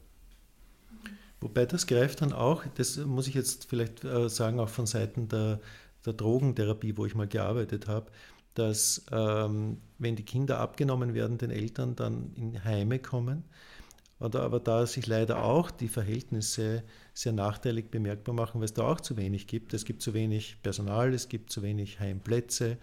Wobei 1.42 1.66
das 1.66 1.88
greift 1.88 2.22
dann 2.22 2.32
auch, 2.32 2.64
das 2.76 2.98
muss 2.98 3.28
ich 3.28 3.34
jetzt 3.34 3.66
vielleicht 3.70 4.04
äh, 4.06 4.30
sagen, 4.30 4.60
auch 4.60 4.70
von 4.70 4.86
Seiten 4.86 5.28
der, 5.28 5.60
der 6.06 6.14
Drogentherapie, 6.14 6.96
wo 6.96 7.06
ich 7.06 7.16
mal 7.16 7.28
gearbeitet 7.28 7.88
habe, 7.88 8.10
dass 8.54 9.06
ähm, 9.12 9.78
wenn 9.98 10.16
die 10.16 10.26
Kinder 10.26 10.60
abgenommen 10.60 11.14
werden, 11.14 11.38
den 11.38 11.52
Eltern 11.52 11.96
dann 11.96 12.34
in 12.36 12.64
Heime 12.64 13.00
kommen, 13.00 13.44
oder 14.20 14.44
aber 14.44 14.60
da 14.62 14.86
sich 14.86 15.06
leider 15.06 15.44
auch 15.44 15.70
die 15.70 15.90
Verhältnisse 15.90 16.84
sehr 17.14 17.34
nachteilig 17.34 17.92
bemerkbar 17.92 18.34
machen, 18.34 18.62
weil 18.62 18.66
es 18.66 18.74
da 18.74 18.84
auch 18.84 19.02
zu 19.02 19.18
wenig 19.18 19.48
gibt. 19.48 19.74
Es 19.74 19.84
gibt 19.84 20.02
zu 20.02 20.14
wenig 20.14 20.62
Personal, 20.64 21.14
es 21.14 21.28
gibt 21.28 21.52
zu 21.52 21.62
wenig 21.62 22.00
Heimplätze. 22.00 22.78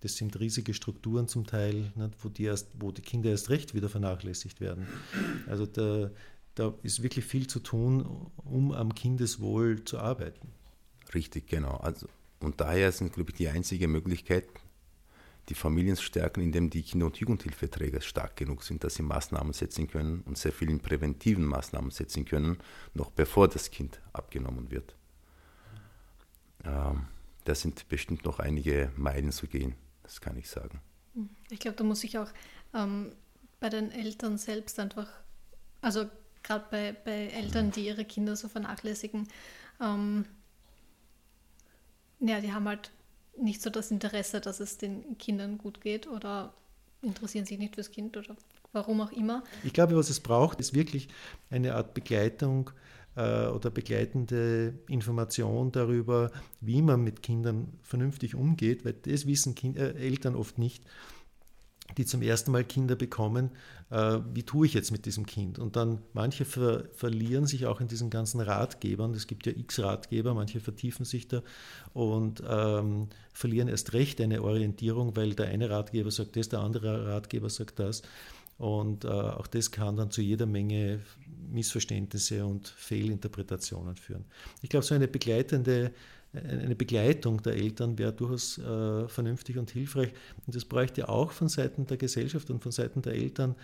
Das 0.00 0.16
sind 0.16 0.40
riesige 0.40 0.74
Strukturen 0.74 1.28
zum 1.28 1.46
Teil, 1.46 1.92
nicht, 1.94 2.24
wo, 2.24 2.28
die 2.28 2.44
erst, 2.44 2.70
wo 2.80 2.90
die 2.90 3.02
Kinder 3.02 3.30
erst 3.30 3.50
recht 3.50 3.74
wieder 3.74 3.88
vernachlässigt 3.88 4.60
werden. 4.60 4.88
Also 5.46 5.66
da, 5.66 6.10
da 6.54 6.74
ist 6.82 7.02
wirklich 7.02 7.24
viel 7.24 7.46
zu 7.46 7.60
tun, 7.60 8.30
um 8.36 8.72
am 8.72 8.94
Kindeswohl 8.94 9.84
zu 9.84 9.98
arbeiten. 9.98 10.48
Richtig, 11.14 11.46
genau. 11.46 11.76
Also, 11.76 12.08
und 12.40 12.60
daher 12.60 12.90
sind, 12.90 13.12
glaube 13.12 13.30
ich, 13.30 13.36
die 13.36 13.48
einzige 13.48 13.86
Möglichkeit, 13.86 14.46
die 15.50 15.54
Familien 15.54 15.96
stärken, 15.96 16.40
indem 16.40 16.70
die 16.70 16.82
Kinder- 16.82 17.06
und 17.06 17.16
Jugendhilfeträger 17.16 18.00
stark 18.00 18.36
genug 18.36 18.62
sind, 18.62 18.84
dass 18.84 18.94
sie 18.94 19.02
Maßnahmen 19.02 19.52
setzen 19.52 19.88
können 19.88 20.22
und 20.22 20.38
sehr 20.38 20.52
vielen 20.52 20.80
präventiven 20.80 21.44
Maßnahmen 21.44 21.90
setzen 21.90 22.24
können, 22.24 22.58
noch 22.94 23.10
bevor 23.10 23.48
das 23.48 23.70
Kind 23.70 24.00
abgenommen 24.12 24.70
wird. 24.70 24.94
Ähm, 26.64 27.08
da 27.44 27.54
sind 27.54 27.88
bestimmt 27.88 28.24
noch 28.24 28.38
einige 28.38 28.92
Meilen 28.96 29.32
zu 29.32 29.48
gehen, 29.48 29.74
das 30.04 30.20
kann 30.20 30.36
ich 30.36 30.48
sagen. 30.48 30.80
Ich 31.50 31.58
glaube, 31.58 31.76
da 31.76 31.84
muss 31.84 32.04
ich 32.04 32.16
auch 32.16 32.30
ähm, 32.72 33.12
bei 33.58 33.68
den 33.68 33.90
Eltern 33.90 34.38
selbst 34.38 34.78
einfach, 34.78 35.08
also 35.80 36.08
gerade 36.44 36.64
bei, 36.70 36.92
bei 36.92 37.26
Eltern, 37.26 37.72
die 37.72 37.86
ihre 37.86 38.04
Kinder 38.04 38.36
so 38.36 38.48
vernachlässigen, 38.48 39.26
ähm, 39.80 40.26
ja, 42.20 42.40
die 42.40 42.52
haben 42.52 42.68
halt 42.68 42.92
nicht 43.36 43.62
so 43.62 43.70
das 43.70 43.90
Interesse, 43.90 44.40
dass 44.40 44.60
es 44.60 44.78
den 44.78 45.18
Kindern 45.18 45.58
gut 45.58 45.80
geht 45.80 46.06
oder 46.06 46.52
interessieren 47.02 47.46
sich 47.46 47.58
nicht 47.58 47.74
fürs 47.74 47.90
Kind 47.90 48.16
oder 48.16 48.36
warum 48.72 49.00
auch 49.00 49.12
immer. 49.12 49.42
Ich 49.64 49.72
glaube, 49.72 49.96
was 49.96 50.10
es 50.10 50.20
braucht, 50.20 50.60
ist 50.60 50.74
wirklich 50.74 51.08
eine 51.50 51.74
Art 51.74 51.94
Begleitung 51.94 52.70
äh, 53.16 53.46
oder 53.46 53.70
begleitende 53.70 54.74
Information 54.88 55.72
darüber, 55.72 56.30
wie 56.60 56.82
man 56.82 57.02
mit 57.02 57.22
Kindern 57.22 57.72
vernünftig 57.82 58.34
umgeht, 58.34 58.84
weil 58.84 58.94
das 58.94 59.26
wissen 59.26 59.54
kind, 59.54 59.76
äh, 59.76 59.94
Eltern 59.94 60.36
oft 60.36 60.58
nicht, 60.58 60.84
die 61.96 62.04
zum 62.04 62.22
ersten 62.22 62.50
Mal 62.52 62.64
Kinder 62.64 62.96
bekommen, 62.96 63.50
äh, 63.90 64.18
wie 64.32 64.42
tue 64.42 64.66
ich 64.66 64.74
jetzt 64.74 64.90
mit 64.90 65.06
diesem 65.06 65.26
Kind? 65.26 65.58
Und 65.58 65.76
dann 65.76 65.98
manche 66.12 66.44
ver 66.44 66.84
verlieren 66.94 67.46
sich 67.46 67.66
auch 67.66 67.80
in 67.80 67.88
diesen 67.88 68.10
ganzen 68.10 68.40
Ratgebern. 68.40 69.12
Es 69.14 69.26
gibt 69.26 69.46
ja 69.46 69.52
x 69.52 69.80
Ratgeber, 69.80 70.34
manche 70.34 70.60
vertiefen 70.60 71.04
sich 71.04 71.28
da 71.28 71.42
und 71.92 72.42
ähm, 72.48 73.08
verlieren 73.32 73.68
erst 73.68 73.92
recht 73.92 74.20
eine 74.20 74.42
Orientierung, 74.42 75.16
weil 75.16 75.34
der 75.34 75.48
eine 75.48 75.70
Ratgeber 75.70 76.10
sagt 76.10 76.36
das, 76.36 76.48
der 76.48 76.60
andere 76.60 77.06
Ratgeber 77.06 77.50
sagt 77.50 77.78
das. 77.78 78.02
Und 78.58 79.06
äh, 79.06 79.08
auch 79.08 79.46
das 79.46 79.70
kann 79.70 79.96
dann 79.96 80.10
zu 80.10 80.20
jeder 80.20 80.44
Menge 80.44 81.00
Missverständnisse 81.50 82.44
und 82.44 82.68
Fehlinterpretationen 82.68 83.96
führen. 83.96 84.26
Ich 84.60 84.68
glaube, 84.68 84.84
so 84.84 84.94
eine 84.94 85.08
begleitende 85.08 85.92
eine 86.32 86.76
Begleitung 86.76 87.42
der 87.42 87.54
Eltern 87.56 87.98
wäre 87.98 88.12
durchaus 88.12 88.58
äh, 88.58 89.08
vernünftig 89.08 89.58
und 89.58 89.70
hilfreich. 89.70 90.12
Und 90.46 90.54
es 90.54 90.64
bräuchte 90.64 91.08
auch 91.08 91.32
von 91.32 91.48
Seiten 91.48 91.86
der 91.86 91.96
Gesellschaft 91.96 92.50
und 92.50 92.62
von 92.62 92.72
Seiten 92.72 93.02
der 93.02 93.14
Eltern 93.14 93.56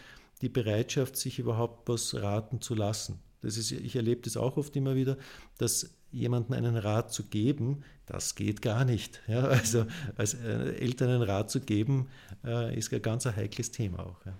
die 0.42 0.48
Bereitschaft, 0.48 1.16
sich 1.16 1.38
überhaupt 1.38 1.88
was 1.88 2.14
raten 2.14 2.60
zu 2.60 2.74
lassen. 2.74 3.20
Das 3.42 3.56
ist, 3.56 3.70
ich 3.70 3.94
erlebe 3.94 4.22
das 4.22 4.36
auch 4.36 4.56
oft 4.56 4.74
immer 4.76 4.96
wieder, 4.96 5.16
dass 5.58 5.90
jemandem 6.10 6.54
einen 6.54 6.76
Rat 6.76 7.12
zu 7.12 7.24
geben, 7.24 7.84
das 8.06 8.34
geht 8.34 8.62
gar 8.62 8.84
nicht. 8.84 9.22
Ja, 9.28 9.44
also 9.44 9.86
als 10.16 10.34
äh, 10.34 10.74
Eltern 10.76 11.10
einen 11.10 11.22
Rat 11.22 11.50
zu 11.50 11.60
geben, 11.60 12.08
äh, 12.44 12.76
ist 12.76 12.92
ein 12.92 13.02
ganz 13.02 13.26
ein 13.26 13.36
heikles 13.36 13.70
Thema 13.70 14.00
auch. 14.00 14.26
Ja. 14.26 14.32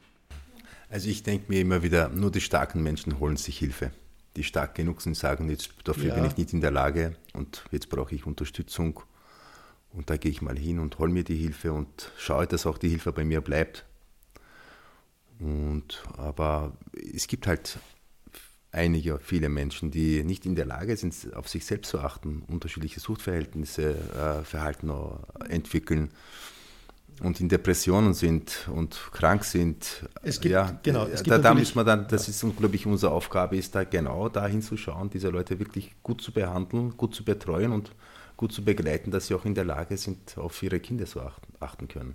Also 0.89 1.09
ich 1.09 1.23
denke 1.23 1.47
mir 1.49 1.61
immer 1.61 1.83
wieder, 1.83 2.09
nur 2.09 2.31
die 2.31 2.41
starken 2.41 2.83
Menschen 2.83 3.19
holen 3.19 3.37
sich 3.37 3.59
Hilfe. 3.59 3.91
Die 4.37 4.45
stark 4.45 4.75
genug 4.75 5.01
sind, 5.01 5.17
sagen, 5.17 5.49
jetzt 5.49 5.71
dafür 5.85 6.09
Ja. 6.09 6.15
bin 6.15 6.27
ich 6.27 6.37
nicht 6.37 6.53
in 6.53 6.61
der 6.61 6.71
Lage 6.71 7.17
und 7.33 7.65
jetzt 7.73 7.89
brauche 7.89 8.15
ich 8.15 8.27
Unterstützung. 8.27 9.01
Und 9.93 10.11
da 10.11 10.19
gehe 10.19 10.31
ich 10.31 10.43
mal 10.43 10.59
hin 10.59 10.79
und 10.79 10.99
hole 10.99 11.11
mir 11.11 11.25
die 11.25 11.37
Hilfe 11.37 11.73
und 11.73 12.13
schaue, 12.19 12.47
dass 12.47 12.67
auch 12.67 12.77
die 12.77 12.91
Hilfe 12.91 13.13
bei 13.13 13.25
mir 13.25 13.41
bleibt. 13.41 13.87
Und, 15.39 16.03
aber 16.17 16.77
es 17.15 17.27
gibt 17.29 17.47
halt 17.47 17.79
einige, 18.73 19.19
viele 19.19 19.49
Menschen, 19.49 19.91
die 19.91 20.23
nicht 20.23 20.45
in 20.45 20.55
der 20.55 20.67
Lage 20.67 20.97
sind, 20.99 21.35
auf 21.35 21.49
sich 21.49 21.65
selbst 21.65 21.91
zu 21.91 22.01
achten, 22.01 22.43
unterschiedliche 22.47 23.01
Suchtverhältnisse, 23.01 23.95
äh, 23.95 24.45
Verhalten 24.45 24.91
äh, 24.91 25.45
entwickeln 25.49 26.11
und 27.23 27.41
in 27.41 27.49
Depressionen 27.49 28.13
sind 28.15 28.69
und 28.73 28.99
krank 29.13 29.45
sind. 29.45 30.05
Es 30.23 30.41
gibt- 30.41 30.53
ja, 30.53 30.79
genau, 30.83 31.05
es 31.07 31.23
gibt 31.23 31.31
da, 31.31 31.39
da 31.39 31.55
müssen 31.55 31.77
wir 31.77 31.85
dann, 31.85 32.07
das 32.09 32.29
ist, 32.29 32.45
glaube 32.57 32.77
ich, 32.77 32.87
unsere 32.87 33.13
Aufgabe, 33.13 33.57
ist 33.57 33.75
da 33.75 33.85
genau 33.85 34.29
dahin 34.29 34.63
zu 34.63 34.77
schauen, 34.77 35.09
diese 35.11 35.29
Leute 35.31 35.59
wirklich 35.59 35.95
gut 36.03 36.21
zu 36.21 36.33
behandeln, 36.33 36.97
gut 36.97 37.15
zu 37.15 37.25
betreuen 37.25 37.73
und 37.73 37.91
gut 38.37 38.53
zu 38.53 38.63
begleiten, 38.63 39.11
dass 39.11 39.29
sie 39.29 39.35
auch 39.35 39.45
in 39.47 39.55
der 39.55 39.65
Lage 39.65 39.97
sind, 39.97 40.37
auf 40.37 40.63
ihre 40.63 40.79
Kinder 40.81 41.07
zu 41.07 41.21
achten, 41.23 41.53
achten 41.59 41.89
können. 41.89 42.15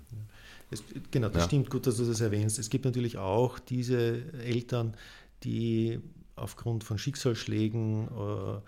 Es, 0.70 0.82
genau, 1.10 1.28
das 1.28 1.42
Ja. 1.42 1.48
stimmt 1.48 1.68
gut, 1.68 1.86
dass 1.86 1.96
du 1.96 2.04
das 2.04 2.20
erwähnst. 2.20 2.58
Es 2.58 2.70
gibt 2.70 2.84
natürlich 2.84 3.18
auch 3.18 3.58
diese 3.58 4.22
Eltern, 4.44 4.94
die 5.42 5.98
aufgrund 6.36 6.84
von 6.84 6.96
Schicksalsschlägen 6.96 8.06
äh, 8.08 8.60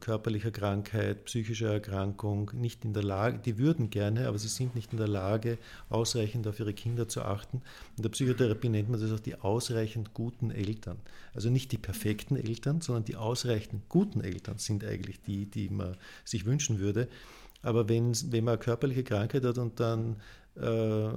körperlicher 0.00 0.50
Krankheit, 0.50 1.26
psychischer 1.26 1.72
Erkrankung 1.72 2.50
nicht 2.54 2.84
in 2.84 2.92
der 2.92 3.04
Lage, 3.04 3.38
die 3.38 3.56
würden 3.56 3.88
gerne, 3.88 4.26
aber 4.26 4.36
sie 4.36 4.48
sind 4.48 4.74
nicht 4.74 4.92
in 4.92 4.98
der 4.98 5.06
Lage, 5.06 5.58
ausreichend 5.90 6.48
auf 6.48 6.58
ihre 6.58 6.74
Kinder 6.74 7.08
zu 7.08 7.22
achten. 7.22 7.62
In 7.96 8.02
der 8.02 8.10
Psychotherapie 8.10 8.68
nennt 8.68 8.90
man 8.90 9.00
das 9.00 9.12
auch 9.12 9.20
die 9.20 9.36
ausreichend 9.36 10.12
guten 10.12 10.50
Eltern. 10.50 10.98
Also 11.34 11.50
nicht 11.50 11.70
die 11.70 11.78
perfekten 11.78 12.36
Eltern, 12.36 12.80
sondern 12.80 13.04
die 13.04 13.14
ausreichend 13.14 13.88
guten 13.88 14.22
Eltern 14.22 14.58
sind 14.58 14.84
eigentlich 14.84 15.20
die, 15.22 15.46
die 15.46 15.68
man 15.68 15.96
sich 16.24 16.46
wünschen 16.46 16.80
würde. 16.80 17.08
Aber 17.62 17.88
wenn, 17.88 18.12
wenn 18.32 18.44
man 18.44 18.54
eine 18.54 18.62
körperliche 18.62 19.04
Krankheit 19.04 19.44
hat 19.44 19.58
und 19.58 19.78
dann 19.78 20.16
äh, 20.56 21.10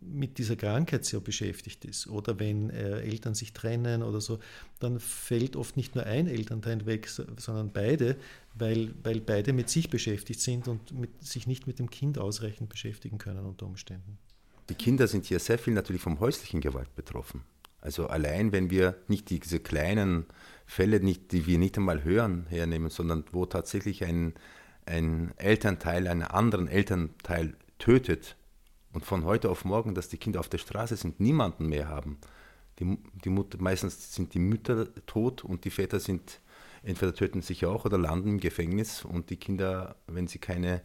mit 0.00 0.38
dieser 0.38 0.56
Krankheit 0.56 1.04
sehr 1.04 1.20
beschäftigt 1.20 1.84
ist 1.84 2.06
oder 2.06 2.38
wenn 2.38 2.70
äh, 2.70 3.00
Eltern 3.00 3.34
sich 3.34 3.52
trennen 3.52 4.02
oder 4.02 4.20
so, 4.20 4.38
dann 4.78 4.98
fällt 4.98 5.56
oft 5.56 5.76
nicht 5.76 5.94
nur 5.94 6.04
ein 6.04 6.26
Elternteil 6.26 6.86
weg, 6.86 7.08
sondern 7.08 7.70
beide, 7.72 8.16
weil, 8.54 8.94
weil 9.02 9.20
beide 9.20 9.52
mit 9.52 9.68
sich 9.68 9.90
beschäftigt 9.90 10.40
sind 10.40 10.68
und 10.68 10.98
mit, 10.98 11.22
sich 11.22 11.46
nicht 11.46 11.66
mit 11.66 11.78
dem 11.78 11.90
Kind 11.90 12.18
ausreichend 12.18 12.68
beschäftigen 12.68 13.18
können 13.18 13.44
unter 13.44 13.66
Umständen. 13.66 14.18
Die 14.70 14.74
Kinder 14.74 15.06
sind 15.06 15.26
hier 15.26 15.38
sehr 15.38 15.58
viel 15.58 15.74
natürlich 15.74 16.02
vom 16.02 16.20
häuslichen 16.20 16.60
Gewalt 16.60 16.94
betroffen. 16.94 17.42
Also 17.80 18.06
allein, 18.06 18.52
wenn 18.52 18.70
wir 18.70 18.96
nicht 19.08 19.30
diese 19.30 19.58
kleinen 19.58 20.26
Fälle, 20.66 21.00
nicht, 21.00 21.32
die 21.32 21.46
wir 21.46 21.58
nicht 21.58 21.76
einmal 21.76 22.04
hören, 22.04 22.46
hernehmen, 22.48 22.90
sondern 22.90 23.24
wo 23.32 23.46
tatsächlich 23.46 24.04
ein, 24.04 24.34
ein 24.86 25.32
Elternteil 25.36 26.06
einen 26.06 26.22
anderen 26.22 26.68
Elternteil 26.68 27.54
tötet, 27.78 28.36
und 28.92 29.04
von 29.04 29.24
heute 29.24 29.50
auf 29.50 29.64
morgen, 29.64 29.94
dass 29.94 30.08
die 30.08 30.18
Kinder 30.18 30.40
auf 30.40 30.48
der 30.48 30.58
Straße 30.58 30.96
sind, 30.96 31.20
niemanden 31.20 31.66
mehr 31.66 31.88
haben. 31.88 32.18
Die, 32.78 32.98
die 33.24 33.30
Mutter, 33.30 33.58
meistens 33.60 34.14
sind 34.14 34.34
die 34.34 34.38
Mütter 34.38 34.88
tot 35.06 35.44
und 35.44 35.64
die 35.64 35.70
Väter 35.70 36.00
sind 36.00 36.40
entweder 36.82 37.14
töten 37.14 37.42
sich 37.42 37.66
auch 37.66 37.84
oder 37.84 37.98
landen 37.98 38.28
im 38.28 38.40
Gefängnis 38.40 39.04
und 39.04 39.30
die 39.30 39.36
Kinder, 39.36 39.96
wenn 40.06 40.26
sie 40.26 40.38
keine 40.38 40.82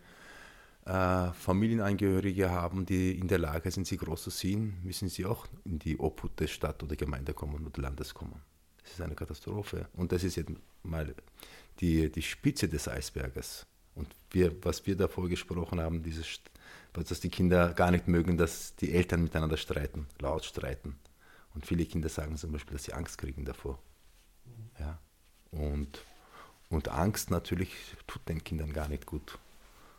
äh, 0.85 1.31
Familienangehörige 1.31 2.51
haben, 2.51 2.85
die 2.85 3.17
in 3.17 3.27
der 3.27 3.39
Lage 3.39 3.71
sind, 3.71 3.87
sie 3.87 3.97
groß 3.97 4.23
zu 4.23 4.29
ziehen, 4.29 4.77
müssen 4.83 5.09
sie 5.09 5.25
auch 5.25 5.47
in 5.63 5.79
die 5.79 5.97
Obhut 5.97 6.39
der 6.39 6.47
Stadt 6.47 6.83
oder 6.83 6.95
Gemeinde 6.95 7.33
kommen 7.33 7.65
oder 7.65 7.81
Landes 7.81 8.13
kommen. 8.13 8.41
Das 8.83 8.91
ist 8.93 9.01
eine 9.01 9.15
Katastrophe. 9.15 9.87
Und 9.93 10.11
das 10.11 10.23
ist 10.23 10.35
jetzt 10.35 10.51
mal 10.83 11.15
die, 11.79 12.11
die 12.11 12.21
Spitze 12.21 12.69
des 12.69 12.87
Eisberges. 12.87 13.65
Und 13.95 14.09
wir, 14.29 14.53
was 14.63 14.85
wir 14.85 14.95
davor 14.95 15.27
gesprochen 15.27 15.81
haben, 15.81 16.03
dieses 16.03 16.39
dass 17.03 17.19
die 17.19 17.29
Kinder 17.29 17.73
gar 17.73 17.91
nicht 17.91 18.07
mögen, 18.07 18.37
dass 18.37 18.75
die 18.75 18.93
Eltern 18.93 19.23
miteinander 19.23 19.57
streiten, 19.57 20.07
laut 20.19 20.45
streiten. 20.45 20.97
Und 21.53 21.65
viele 21.65 21.85
Kinder 21.85 22.09
sagen 22.09 22.35
zum 22.37 22.51
Beispiel, 22.51 22.73
dass 22.73 22.83
sie 22.83 22.93
Angst 22.93 23.17
kriegen 23.17 23.45
davor. 23.45 23.79
Ja. 24.79 24.99
Und, 25.51 26.03
und 26.69 26.89
Angst 26.89 27.31
natürlich 27.31 27.71
tut 28.07 28.27
den 28.27 28.43
Kindern 28.43 28.73
gar 28.73 28.89
nicht 28.89 29.05
gut. 29.05 29.37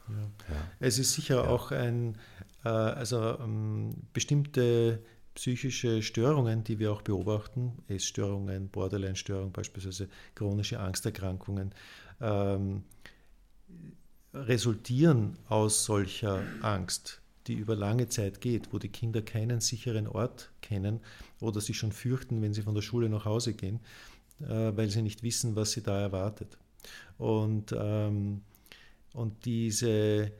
Ja. 0.09 0.55
Ja. 0.55 0.71
Es 0.81 0.99
ist 0.99 1.15
sicher 1.15 1.45
ja. 1.45 1.49
auch 1.49 1.73
ein, 1.73 2.19
äh, 2.65 2.69
also 2.69 3.39
ähm, 3.41 3.95
bestimmte 4.13 5.03
psychische 5.35 6.03
Störungen, 6.03 6.65
die 6.65 6.79
wir 6.79 6.93
auch 6.93 7.03
beobachten, 7.03 7.83
Essstörungen, 7.89 8.69
Borderline-Störungen, 8.69 9.53
beispielsweise 9.53 10.09
chronische 10.35 10.81
Angsterkrankungen, 10.81 11.75
ähm, 12.21 12.85
resultieren 14.46 15.38
aus 15.49 15.85
solcher 15.85 16.42
Angst, 16.62 17.20
die 17.46 17.55
über 17.55 17.77
lange 17.77 18.09
Zeit 18.09 18.40
geht, 18.40 18.72
wo 18.72 18.79
die 18.79 18.88
Kinder 18.88 19.22
keinen 19.22 19.61
sicheren 19.61 20.07
Ort 20.07 20.51
kennen 20.62 21.01
oder 21.40 21.61
sich 21.61 21.79
schon 21.79 21.92
fürchten, 21.92 22.42
wenn 22.42 22.55
sie 22.55 22.62
von 22.62 22.75
der 22.75 22.83
Schule 22.83 23.09
nach 23.09 23.25
Hause 23.25 23.55
gehen, 23.55 23.81
äh, 24.40 24.72
weil 24.77 24.90
sie 24.90 25.03
nicht 25.03 25.22
wissen, 25.22 25.57
was 25.57 25.72
sie 25.72 25.83
da 25.83 26.01
erwartet. 26.01 26.59
Und, 27.18 27.75
ähm, 27.77 28.42
und 29.14 29.44
diese 29.44 30.33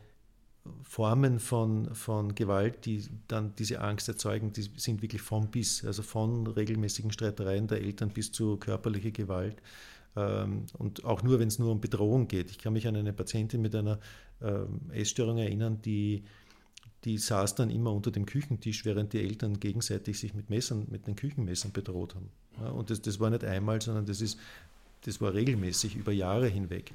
Formen 0.83 1.39
von, 1.39 1.95
von 1.95 2.35
Gewalt, 2.35 2.85
die 2.87 3.05
dann 3.29 3.55
diese 3.57 3.81
Angst 3.81 4.09
erzeugen, 4.09 4.53
die 4.53 4.69
sind 4.77 5.01
wirklich 5.01 5.23
von 5.23 5.49
bis, 5.49 5.85
also 5.85 6.03
von 6.03 6.47
regelmäßigen 6.47 7.13
Streitereien 7.13 7.69
der 7.69 7.81
Eltern 7.81 8.11
bis 8.11 8.33
zu 8.33 8.57
körperlicher 8.57 9.13
Gewalt 9.13 9.63
und 10.17 11.05
auch 11.05 11.23
nur, 11.23 11.39
wenn 11.39 11.49
es 11.49 11.59
nur 11.59 11.73
um 11.73 11.81
Bedrohung 11.81 12.29
geht. 12.29 12.51
Ich 12.51 12.59
kann 12.59 12.73
mich 12.73 12.87
an 12.87 12.97
eine 12.97 13.13
Patientin 13.13 13.61
mit 13.61 13.75
einer 13.75 14.01
ähm, 14.41 14.91
Essstörung 14.93 15.39
erinnern, 15.39 15.81
die, 15.83 16.25
die 17.05 17.19
saß 17.19 17.55
dann 17.55 17.71
immer 17.71 17.93
unter 17.93 18.11
dem 18.11 18.27
Küchentisch, 18.27 18.85
während 18.85 19.13
die 19.13 19.21
Eltern 19.21 19.61
gegenseitig 19.61 20.19
sich 20.19 20.35
mit 20.35 20.51
Messern, 20.51 20.87
mit 20.91 21.07
den 21.07 21.17
Küchenmessern 21.17 21.73
bedroht 21.73 22.15
haben. 22.15 22.31
und 22.73 22.91
das, 22.91 23.03
das 23.03 23.21
war 23.21 23.31
nicht 23.31 23.45
einmal, 23.45 23.81
sondern 23.81 24.07
das, 24.07 24.21
ist, 24.21 24.39
das 25.03 25.21
war 25.21 25.35
regelmäßig 25.35 25.97
über 25.97 26.13
Jahre 26.13 26.49
hinweg. 26.49 26.93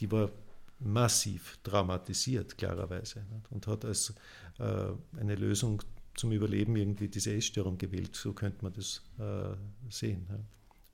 Die 0.00 0.10
war 0.10 0.30
massiv 0.78 1.58
traumatisiert, 1.62 2.56
klarerweise, 2.56 3.22
und 3.50 3.66
hat 3.66 3.84
als 3.84 4.14
äh, 4.58 4.86
eine 5.18 5.34
Lösung 5.34 5.82
zum 6.14 6.32
Überleben 6.32 6.76
irgendwie 6.76 7.08
diese 7.08 7.32
Essstörung 7.32 7.78
gewählt. 7.78 8.14
So 8.14 8.32
könnte 8.32 8.62
man 8.62 8.72
das 8.72 9.02
äh, 9.18 9.54
sehen. 9.90 10.26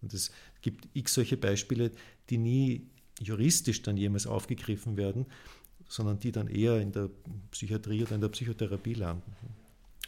Und 0.03 0.15
es 0.15 0.31
gibt 0.61 0.89
x 0.95 1.15
solche 1.15 1.37
Beispiele, 1.37 1.91
die 2.31 2.39
nie 2.39 2.87
juristisch 3.21 3.83
dann 3.83 3.97
jemals 3.97 4.27
aufgegriffen 4.27 4.97
werden, 4.97 5.27
sondern 5.89 6.19
die 6.19 6.33
dann 6.33 6.49
eher 6.49 6.81
in 6.81 6.93
der 6.93 7.11
Psychiatrie 7.51 8.03
oder 8.03 8.15
in 8.15 8.21
der 8.21 8.29
Psychotherapie 8.29 8.95
landen. 8.95 9.33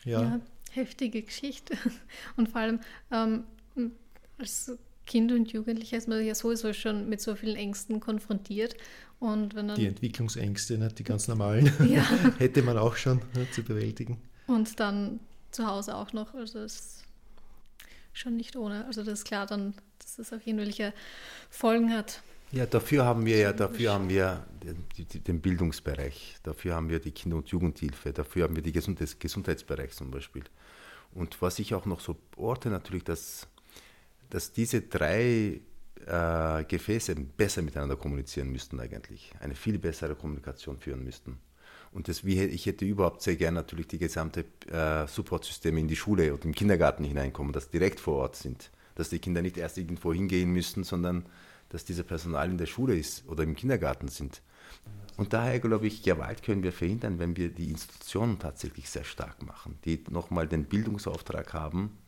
Ja, 0.05 0.23
ja 0.23 0.41
heftige 0.73 1.23
Geschichte. 1.23 1.77
Und 2.37 2.49
vor 2.51 2.61
allem 2.61 2.81
ähm, 3.11 3.45
als 4.39 4.73
Kind 5.07 5.33
und 5.33 5.51
Jugendlicher 5.51 5.97
ist 5.97 6.07
man 6.07 6.25
ja 6.25 6.35
sowieso 6.35 6.73
schon 6.75 7.09
mit 7.09 7.23
so 7.23 7.35
vielen 7.35 7.57
Ängsten 7.57 7.99
konfrontiert. 7.99 8.77
Und 9.19 9.55
wenn 9.55 9.69
dann, 9.69 9.77
die 9.77 9.87
Entwicklungsängste, 9.87 10.77
ne, 10.77 10.89
die 10.89 11.03
ganz 11.03 11.29
normalen, 11.29 11.73
ja. 11.89 12.05
hätte 12.39 12.63
man 12.63 12.77
auch 12.77 12.95
schon 12.95 13.23
ne, 13.35 13.51
zu 13.51 13.63
bewältigen. 13.63 14.19
Und 14.47 14.79
dann 14.79 15.21
zu 15.51 15.67
Hause 15.67 15.97
auch 15.97 16.13
noch. 16.13 16.35
Also 16.35 16.61
es 16.61 17.03
schon 18.19 18.37
nicht 18.37 18.57
ohne. 18.57 18.85
Also 18.87 19.03
das 19.03 19.21
ist 19.21 19.25
klar 19.25 19.47
dann, 19.47 19.75
dass 19.99 20.17
das 20.17 20.33
auf 20.33 20.43
jeden 20.43 20.73
Fall 20.73 20.93
Folgen 21.51 21.93
hat. 21.93 22.23
Ja, 22.51 22.65
dafür 22.65 23.05
haben 23.05 23.27
wir 23.27 23.37
ja, 23.37 23.53
dafür 23.53 23.93
haben 23.93 24.09
wir 24.09 24.47
den, 24.65 25.23
den 25.25 25.41
Bildungsbereich, 25.41 26.37
dafür 26.43 26.75
haben 26.75 26.89
wir 26.89 26.99
die 26.99 27.11
Kinder- 27.11 27.37
und 27.37 27.49
Jugendhilfe, 27.49 28.13
dafür 28.13 28.45
haben 28.45 28.57
wir 28.57 28.63
den 28.63 28.73
Gesundheits 28.73 29.19
Gesundheitsbereich 29.19 29.93
zum 29.93 30.11
Beispiel. 30.11 30.45
Und 31.13 31.41
was 31.43 31.59
ich 31.59 31.75
auch 31.75 31.85
noch 31.85 32.01
so 32.01 32.17
orte 32.37 32.71
natürlich, 32.71 33.05
dass, 33.05 33.47
dass 34.31 34.51
diese 34.51 34.81
drei 34.81 35.61
äh, 36.07 36.65
Gefäße 36.65 37.15
besser 37.15 37.61
miteinander 37.61 37.97
kommunizieren 37.97 38.51
müssten 38.51 38.81
eigentlich, 38.81 39.31
eine 39.41 39.55
viel 39.55 39.79
bessere 39.79 40.15
Kommunikation 40.15 40.79
führen 40.79 41.05
müssten. 41.05 41.39
Und 41.93 42.09
das, 42.09 42.23
ich 42.25 42.67
hätte 42.67 42.85
überhaupt 42.85 43.23
sehr 43.23 43.37
gern 43.37 43.55
natürlich 43.55 43.89
die 43.89 43.99
gesamte 43.99 44.45
äh, 44.71 45.07
Supportsysteme 45.07 45.81
in 45.81 45.89
die 45.89 45.97
Schule 45.97 46.33
und 46.33 46.45
im 46.45 46.55
Kindergarten 46.55 47.05
hineinkommen, 47.05 47.53
dass 47.53 47.71
direkt 47.71 48.01
vor 48.01 48.17
Ort 48.17 48.37
sind, 48.37 48.71
dass 48.95 49.09
die 49.09 49.19
Kinder 49.19 49.43
nicht 49.43 49.57
erst 49.57 49.79
irgendwo 49.79 50.13
hingehen 50.13 50.51
müssen, 50.53 50.85
sondern 50.85 51.27
dass 51.71 51.85
dieser 51.85 52.03
Personal 52.03 52.51
in 52.51 52.59
der 52.59 52.67
Schule 52.67 52.97
ist 52.97 53.27
oder 53.29 53.43
im 53.43 53.55
Kindergarten 53.55 54.09
sind. 54.09 54.43
Und 55.17 55.33
daher 55.33 55.59
glaube 55.59 55.87
ich, 55.87 56.03
Gewalt 56.03 56.43
können 56.43 56.63
wir 56.63 56.73
verhindern, 56.73 57.19
wenn 57.19 57.37
wir 57.37 57.49
die 57.49 57.71
Institutionen 57.71 58.39
tatsächlich 58.39 58.89
sehr 58.89 59.05
stark 59.05 59.43
machen, 59.43 59.79
die 59.85 60.05
nochmal 60.11 60.47
den 60.47 60.65
Bildungsauftrag 60.65 61.53
haben 61.55 61.99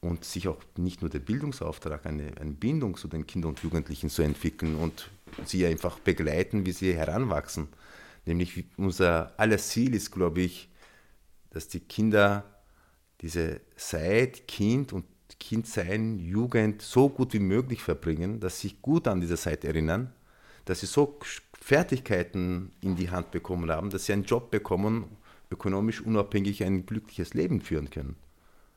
und 0.00 0.24
sich 0.24 0.48
auch 0.48 0.60
nicht 0.76 1.00
nur 1.00 1.10
den 1.10 1.24
Bildungsauftrag, 1.24 2.06
eine, 2.06 2.32
eine 2.40 2.50
Bindung 2.50 2.96
zu 2.96 3.08
den 3.08 3.26
Kindern 3.26 3.50
und 3.50 3.60
Jugendlichen 3.60 4.10
zu 4.10 4.22
entwickeln 4.22 4.74
und 4.74 5.10
sie 5.44 5.64
einfach 5.64 5.98
begleiten, 6.00 6.66
wie 6.66 6.72
sie 6.72 6.94
heranwachsen. 6.94 7.68
Nämlich 8.26 8.64
unser 8.76 9.32
alles 9.36 9.68
Ziel 9.68 9.94
ist, 9.94 10.10
glaube 10.10 10.40
ich, 10.40 10.68
dass 11.50 11.68
die 11.68 11.80
Kinder 11.80 12.44
diese 13.20 13.60
Zeit, 13.76 14.48
Kind 14.48 14.92
und 14.92 15.04
Kindsein, 15.38 16.18
Jugend 16.18 16.82
so 16.82 17.08
gut 17.08 17.32
wie 17.32 17.38
möglich 17.38 17.82
verbringen, 17.82 18.40
dass 18.40 18.60
sie 18.60 18.68
sich 18.68 18.82
gut 18.82 19.06
an 19.08 19.20
diese 19.20 19.36
Zeit 19.36 19.64
erinnern, 19.64 20.12
dass 20.64 20.80
sie 20.80 20.86
so 20.86 21.18
Fertigkeiten 21.60 22.72
in 22.80 22.96
die 22.96 23.10
Hand 23.10 23.30
bekommen 23.30 23.70
haben, 23.70 23.90
dass 23.90 24.06
sie 24.06 24.12
einen 24.12 24.24
Job 24.24 24.50
bekommen, 24.50 25.16
ökonomisch 25.50 26.00
unabhängig 26.00 26.64
ein 26.64 26.86
glückliches 26.86 27.34
Leben 27.34 27.60
führen 27.60 27.90
können. 27.90 28.16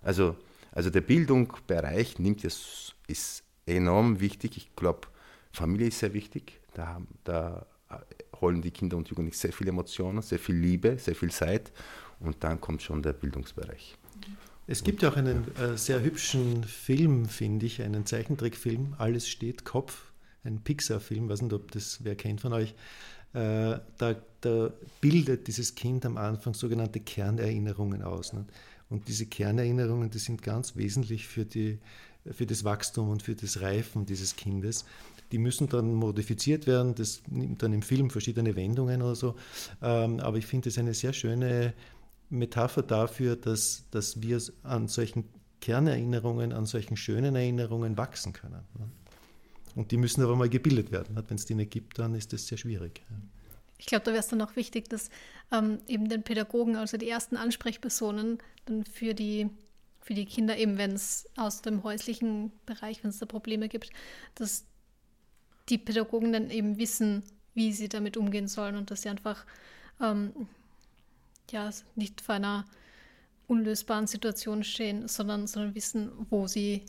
Also, 0.01 0.35
also 0.71 0.89
der 0.89 1.01
Bildungsbereich 1.01 2.19
nimmt 2.19 2.43
es, 2.43 2.93
ist 3.07 3.43
enorm 3.65 4.19
wichtig. 4.19 4.57
Ich 4.57 4.75
glaube, 4.75 5.07
Familie 5.51 5.87
ist 5.87 5.99
sehr 5.99 6.13
wichtig. 6.13 6.59
Da, 6.73 7.01
da 7.23 7.65
holen 8.41 8.61
die 8.61 8.71
Kinder 8.71 8.97
und 8.97 9.07
Jugendlichen 9.09 9.37
sehr 9.37 9.53
viele 9.53 9.69
Emotionen, 9.69 10.21
sehr 10.21 10.39
viel 10.39 10.55
Liebe, 10.55 10.97
sehr 10.97 11.15
viel 11.15 11.31
Zeit 11.31 11.71
und 12.19 12.43
dann 12.43 12.59
kommt 12.59 12.81
schon 12.81 13.01
der 13.01 13.13
Bildungsbereich. 13.13 13.95
Es 14.67 14.83
gibt 14.83 15.01
ja 15.01 15.09
auch 15.09 15.15
einen 15.15 15.45
äh, 15.55 15.77
sehr 15.77 16.01
hübschen 16.01 16.63
Film, 16.63 17.25
finde 17.27 17.65
ich, 17.65 17.81
einen 17.81 18.05
Zeichentrickfilm, 18.05 18.95
Alles 18.97 19.29
steht 19.29 19.63
Kopf, 19.63 20.11
ein 20.43 20.61
Pixar-Film, 20.61 21.29
weiß 21.29 21.41
nicht, 21.41 21.53
ob 21.53 21.71
das 21.71 21.99
wer 22.03 22.15
kennt 22.15 22.41
von 22.41 22.53
euch. 22.53 22.73
Äh, 23.33 23.79
da, 23.97 24.15
da, 24.41 24.71
bildet 24.99 25.47
dieses 25.47 25.75
Kind 25.75 26.05
am 26.05 26.17
Anfang 26.17 26.53
sogenannte 26.53 26.99
Kernerinnerungen 26.99 28.01
aus. 28.01 28.33
Ne? 28.33 28.45
Und 28.89 29.07
diese 29.07 29.25
Kernerinnerungen, 29.25 30.09
die 30.09 30.19
sind 30.19 30.41
ganz 30.41 30.75
wesentlich 30.75 31.27
für 31.27 31.45
die 31.45 31.79
für 32.31 32.45
das 32.45 32.63
Wachstum 32.63 33.09
und 33.09 33.23
für 33.23 33.35
das 33.35 33.61
Reifen 33.61 34.05
dieses 34.05 34.35
Kindes. 34.35 34.85
Die 35.31 35.37
müssen 35.37 35.67
dann 35.67 35.93
modifiziert 35.93 36.67
werden, 36.67 36.95
das 36.95 37.21
nimmt 37.27 37.61
dann 37.61 37.73
im 37.73 37.81
Film 37.81 38.09
verschiedene 38.09 38.55
Wendungen 38.55 39.01
oder 39.01 39.15
so. 39.15 39.35
Ähm, 39.81 40.19
aber 40.19 40.37
ich 40.37 40.45
finde 40.45 40.69
es 40.69 40.77
eine 40.77 40.93
sehr 40.93 41.13
schöne 41.13 41.73
Metapher 42.29 42.83
dafür, 42.83 43.35
dass, 43.35 43.85
dass 43.91 44.21
wir 44.21 44.41
an 44.63 44.87
solchen 44.87 45.25
Kernerinnerungen, 45.61 46.53
an 46.53 46.65
solchen 46.65 46.97
schönen 46.97 47.35
Erinnerungen 47.35 47.97
wachsen 47.97 48.33
können. 48.33 48.63
Ne? 48.77 48.89
Und 49.75 49.91
die 49.91 49.97
müssen 49.97 50.23
aber 50.23 50.35
mal 50.35 50.49
gebildet 50.49 50.91
werden. 50.91 51.21
Wenn 51.27 51.37
es 51.37 51.45
die 51.45 51.55
nicht 51.55 51.71
gibt, 51.71 51.99
dann 51.99 52.15
ist 52.15 52.33
das 52.33 52.47
sehr 52.47 52.57
schwierig. 52.57 53.03
Ich 53.77 53.85
glaube, 53.85 54.05
da 54.05 54.11
wäre 54.11 54.21
es 54.21 54.27
dann 54.27 54.41
auch 54.41 54.55
wichtig, 54.55 54.89
dass 54.89 55.09
ähm, 55.51 55.79
eben 55.87 56.09
den 56.09 56.23
Pädagogen, 56.23 56.75
also 56.75 56.97
die 56.97 57.07
ersten 57.07 57.37
Ansprechpersonen, 57.37 58.39
dann 58.65 58.83
für 58.85 59.13
die, 59.13 59.49
für 60.01 60.15
die 60.15 60.25
Kinder, 60.25 60.57
eben 60.57 60.79
wenn 60.79 60.93
es 60.93 61.29
aus 61.35 61.61
dem 61.61 61.83
häuslichen 61.83 62.51
Bereich, 62.65 63.03
wenn 63.03 63.11
es 63.11 63.19
da 63.19 63.27
Probleme 63.27 63.69
gibt, 63.69 63.91
dass 64.33 64.65
die 65.69 65.77
Pädagogen 65.77 66.33
dann 66.33 66.49
eben 66.49 66.77
wissen, 66.77 67.23
wie 67.53 67.73
sie 67.73 67.89
damit 67.89 68.17
umgehen 68.17 68.47
sollen 68.47 68.75
und 68.75 68.91
dass 68.91 69.01
sie 69.01 69.09
einfach 69.09 69.45
ähm, 70.01 70.31
ja, 71.51 71.69
nicht 71.95 72.21
vor 72.21 72.35
einer 72.35 72.65
unlösbaren 73.47 74.07
Situation 74.07 74.63
stehen, 74.63 75.07
sondern, 75.07 75.47
sondern 75.47 75.75
wissen, 75.75 76.11
wo 76.29 76.47
sie 76.47 76.83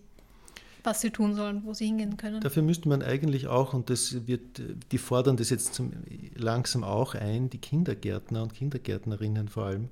was 0.84 1.00
sie 1.00 1.10
tun 1.10 1.34
sollen, 1.34 1.64
wo 1.64 1.74
sie 1.74 1.86
hingehen 1.86 2.16
können. 2.16 2.40
Dafür 2.40 2.62
müsste 2.62 2.88
man 2.88 3.02
eigentlich 3.02 3.46
auch, 3.46 3.74
und 3.74 3.90
das 3.90 4.26
wird, 4.26 4.62
die 4.90 4.98
fordern 4.98 5.36
das 5.36 5.50
jetzt 5.50 5.74
zum, 5.74 5.92
langsam 6.34 6.84
auch 6.84 7.14
ein, 7.14 7.50
die 7.50 7.58
Kindergärtner 7.58 8.42
und 8.42 8.54
Kindergärtnerinnen 8.54 9.48
vor 9.48 9.64
allem, 9.64 9.88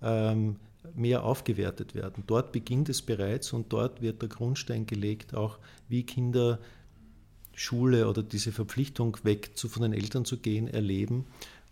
ähm, 0.00 0.56
mehr 0.94 1.24
aufgewertet 1.24 1.94
werden. 1.94 2.24
Dort 2.26 2.52
beginnt 2.52 2.88
es 2.88 3.02
bereits 3.02 3.52
und 3.52 3.72
dort 3.72 4.00
wird 4.00 4.22
der 4.22 4.28
Grundstein 4.28 4.86
gelegt, 4.86 5.34
auch 5.34 5.58
wie 5.88 6.04
Kinder 6.04 6.58
Schule 7.58 8.08
oder 8.08 8.22
diese 8.22 8.52
Verpflichtung 8.52 9.16
weg 9.24 9.50
zu, 9.56 9.68
von 9.68 9.82
den 9.82 9.92
Eltern 9.92 10.24
zu 10.24 10.38
gehen, 10.38 10.68
erleben, 10.68 11.26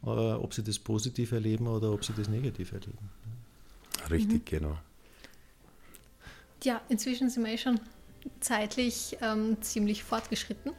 äh, 0.04 0.08
ob 0.08 0.52
sie 0.52 0.62
das 0.62 0.78
positiv 0.78 1.32
erleben 1.32 1.68
oder 1.68 1.92
ob 1.92 2.04
sie 2.04 2.12
das 2.16 2.28
negativ 2.28 2.72
erleben. 2.72 3.10
Richtig, 4.10 4.40
mhm. 4.40 4.44
genau. 4.44 4.78
Ja, 6.64 6.80
inzwischen 6.88 7.30
sind 7.30 7.44
wir 7.44 7.52
eh 7.52 7.58
schon 7.58 7.78
zeitlich 8.40 9.16
ähm, 9.20 9.56
ziemlich 9.60 10.02
fortgeschritten. 10.02 10.72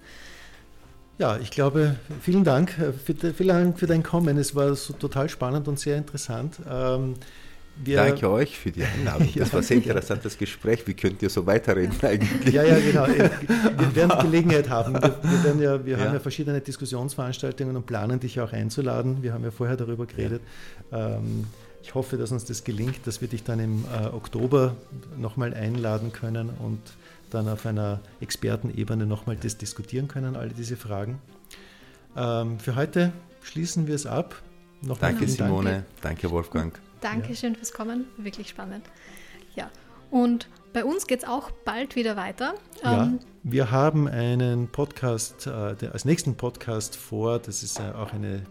Ja, 1.20 1.38
ich 1.38 1.52
glaube, 1.52 1.96
vielen 2.22 2.44
Dank 2.44 2.78
äh, 2.78 2.92
für, 2.92 3.34
vielen 3.34 3.48
Dank 3.48 3.80
für 3.80 3.88
dein 3.88 4.04
Kommen. 4.04 4.38
Es 4.38 4.56
war 4.56 4.76
so 4.76 4.94
total 4.94 5.30
spannend 5.30 5.68
und 5.68 5.80
sehr 5.80 5.98
interessant. 5.98 6.60
Ähm, 6.70 7.16
wir, 7.84 7.98
Danke 7.98 8.30
euch 8.30 8.58
für 8.58 8.72
die 8.72 8.84
Einladung. 8.84 9.30
Das 9.36 9.54
war 9.54 9.60
ein 9.60 9.64
sehr 9.64 9.78
interessantes 9.78 10.38
Gespräch. 10.38 10.86
Wie 10.88 10.94
könnt 10.94 11.22
ihr 11.22 11.30
so 11.30 11.46
weiterreden 11.46 11.96
eigentlich? 12.02 12.54
Ja, 12.54 12.64
ja, 12.64 12.80
genau. 12.80 13.08
Wir 13.78 13.96
werden 13.96 14.20
Gelegenheit 14.22 14.70
haben. 14.70 14.94
Wir, 14.94 15.14
wir, 15.44 15.64
ja, 15.64 15.86
wir 15.86 15.98
ja. 15.98 16.06
haben 16.06 16.14
ja 16.14 16.20
verschiedene 16.20 16.60
Diskussionsveranstaltungen 16.62 17.76
und 17.76 17.86
planen 17.86 18.20
dich 18.20 18.40
auch 18.40 18.52
einzuladen. 18.52 19.22
Wir 19.22 19.34
haben 19.34 19.44
ja 19.44 19.52
vorher 19.52 19.78
darüber 19.78 20.06
geredet. 20.06 20.42
Ja. 20.92 21.18
Ähm, 21.18 21.46
ich 21.84 21.96
hoffe, 21.96 22.18
dass 22.18 22.32
uns 22.32 22.46
das 22.46 22.64
gelingt, 22.64 23.06
dass 23.06 23.22
wir 23.22 23.28
dich 23.28 23.44
dann 23.44 23.60
im 23.60 23.86
äh, 23.86 24.08
Oktober 24.08 24.76
nochmal 25.18 25.54
einladen 25.54 26.12
können 26.12 26.50
und 26.50 26.82
dann 27.30 27.48
auf 27.48 27.66
einer 27.66 28.00
Expertenebene 28.20 29.06
nochmal 29.06 29.38
das 29.38 29.58
diskutieren 29.58 30.08
können, 30.08 30.36
alle 30.36 30.50
diese 30.50 30.76
Fragen. 30.76 31.20
Ähm, 32.16 32.60
für 32.60 32.76
heute 32.76 33.14
schließen 33.42 33.88
wir 33.88 33.96
es 33.96 34.06
ab. 34.06 34.36
Nochmal 34.82 35.12
danke 35.12 35.28
Simone, 35.28 35.72
Dank. 35.72 35.86
danke 36.02 36.32
Wolfgang. 36.32 36.78
Dankeschön 37.02 37.54
ja. 37.54 37.60
fürs 37.60 37.72
Kommen, 37.72 38.06
wirklich 38.18 38.50
spannend. 38.50 38.86
Ja, 39.56 39.70
und 40.12 40.48
bei 40.74 40.86
uns 40.86 41.08
geht 41.08 41.24
es 41.24 41.28
auch 41.28 41.52
bald 41.52 41.96
wieder 41.96 42.16
weiter. 42.16 42.54
Ja, 42.84 43.04
ähm, 43.04 43.20
wir 43.44 43.72
haben 43.72 44.08
einen 44.08 44.68
Podcast, 44.68 45.48
äh, 45.48 45.76
der, 45.76 45.94
als 45.94 46.06
nächsten 46.06 46.36
Podcast 46.36 46.96
vor, 46.96 47.40
das 47.40 47.64
ist 47.64 47.80
äh, 47.80 47.92
auch 47.92 48.14
eine, 48.14 48.44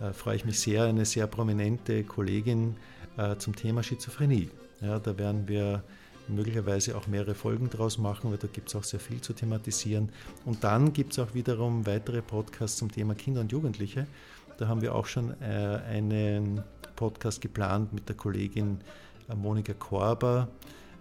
äh, 0.00 0.12
freue 0.12 0.36
ich 0.36 0.44
mich 0.44 0.60
sehr, 0.60 0.84
eine 0.84 1.04
sehr 1.04 1.26
prominente 1.26 2.04
Kollegin 2.04 2.76
äh, 3.16 3.36
zum 3.36 3.54
Thema 3.54 3.82
Schizophrenie. 3.82 4.50
Ja, 4.80 4.98
da 4.98 5.18
werden 5.18 5.48
wir 5.48 5.82
möglicherweise 6.28 6.96
auch 6.96 7.06
mehrere 7.06 7.34
Folgen 7.34 7.70
draus 7.70 7.98
machen, 7.98 8.30
weil 8.30 8.38
da 8.38 8.46
gibt 8.46 8.68
es 8.68 8.76
auch 8.76 8.84
sehr 8.84 9.00
viel 9.00 9.20
zu 9.20 9.32
thematisieren. 9.32 10.10
Und 10.44 10.62
dann 10.64 10.92
gibt 10.92 11.12
es 11.12 11.18
auch 11.18 11.34
wiederum 11.34 11.86
weitere 11.86 12.22
Podcasts 12.22 12.78
zum 12.78 12.92
Thema 12.92 13.14
Kinder 13.14 13.40
und 13.40 13.52
Jugendliche. 13.52 14.06
Da 14.58 14.68
haben 14.68 14.82
wir 14.82 14.94
auch 14.94 15.06
schon 15.06 15.34
äh, 15.40 15.80
einen 15.88 16.62
Podcast 16.98 17.40
geplant 17.40 17.92
mit 17.92 18.08
der 18.08 18.16
Kollegin 18.16 18.80
Monika 19.36 19.72
Korber 19.72 20.48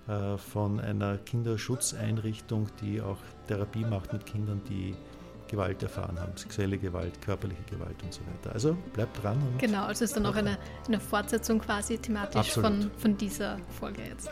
äh, 0.08 0.38
von 0.38 0.80
einer 0.80 1.18
Kinderschutzeinrichtung, 1.18 2.68
die 2.82 3.02
auch 3.02 3.18
Therapie 3.48 3.84
macht 3.84 4.14
mit 4.14 4.26
Kindern, 4.28 4.62
die 4.70 4.96
Gewalt 5.48 5.82
erfahren 5.82 6.20
haben, 6.20 6.34
sexuelle 6.36 6.78
Gewalt, 6.78 7.20
körperliche 7.22 7.64
Gewalt 7.64 7.96
und 8.04 8.14
so 8.14 8.20
weiter. 8.22 8.54
Also 8.54 8.78
bleibt 8.94 9.24
dran. 9.24 9.42
genau, 9.58 9.86
also 9.86 10.06
ist 10.06 10.16
dann 10.16 10.28
auch 10.28 10.36
eine, 10.36 10.60
eine 10.88 11.00
Fortsetzung 11.00 11.60
quasi 11.60 11.98
thematisch 11.98 12.52
von, 12.52 12.92
von 12.98 13.18
dieser 13.18 13.58
Folge 13.80 14.04
jetzt. 14.04 14.30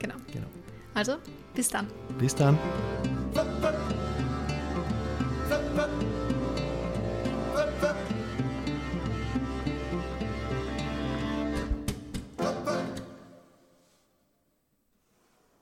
Genau. 0.00 0.14
genau. 0.32 0.46
Also, 0.94 1.16
bis 1.54 1.68
dann. 1.68 1.86
Bis 2.18 2.34
dann. 2.34 2.58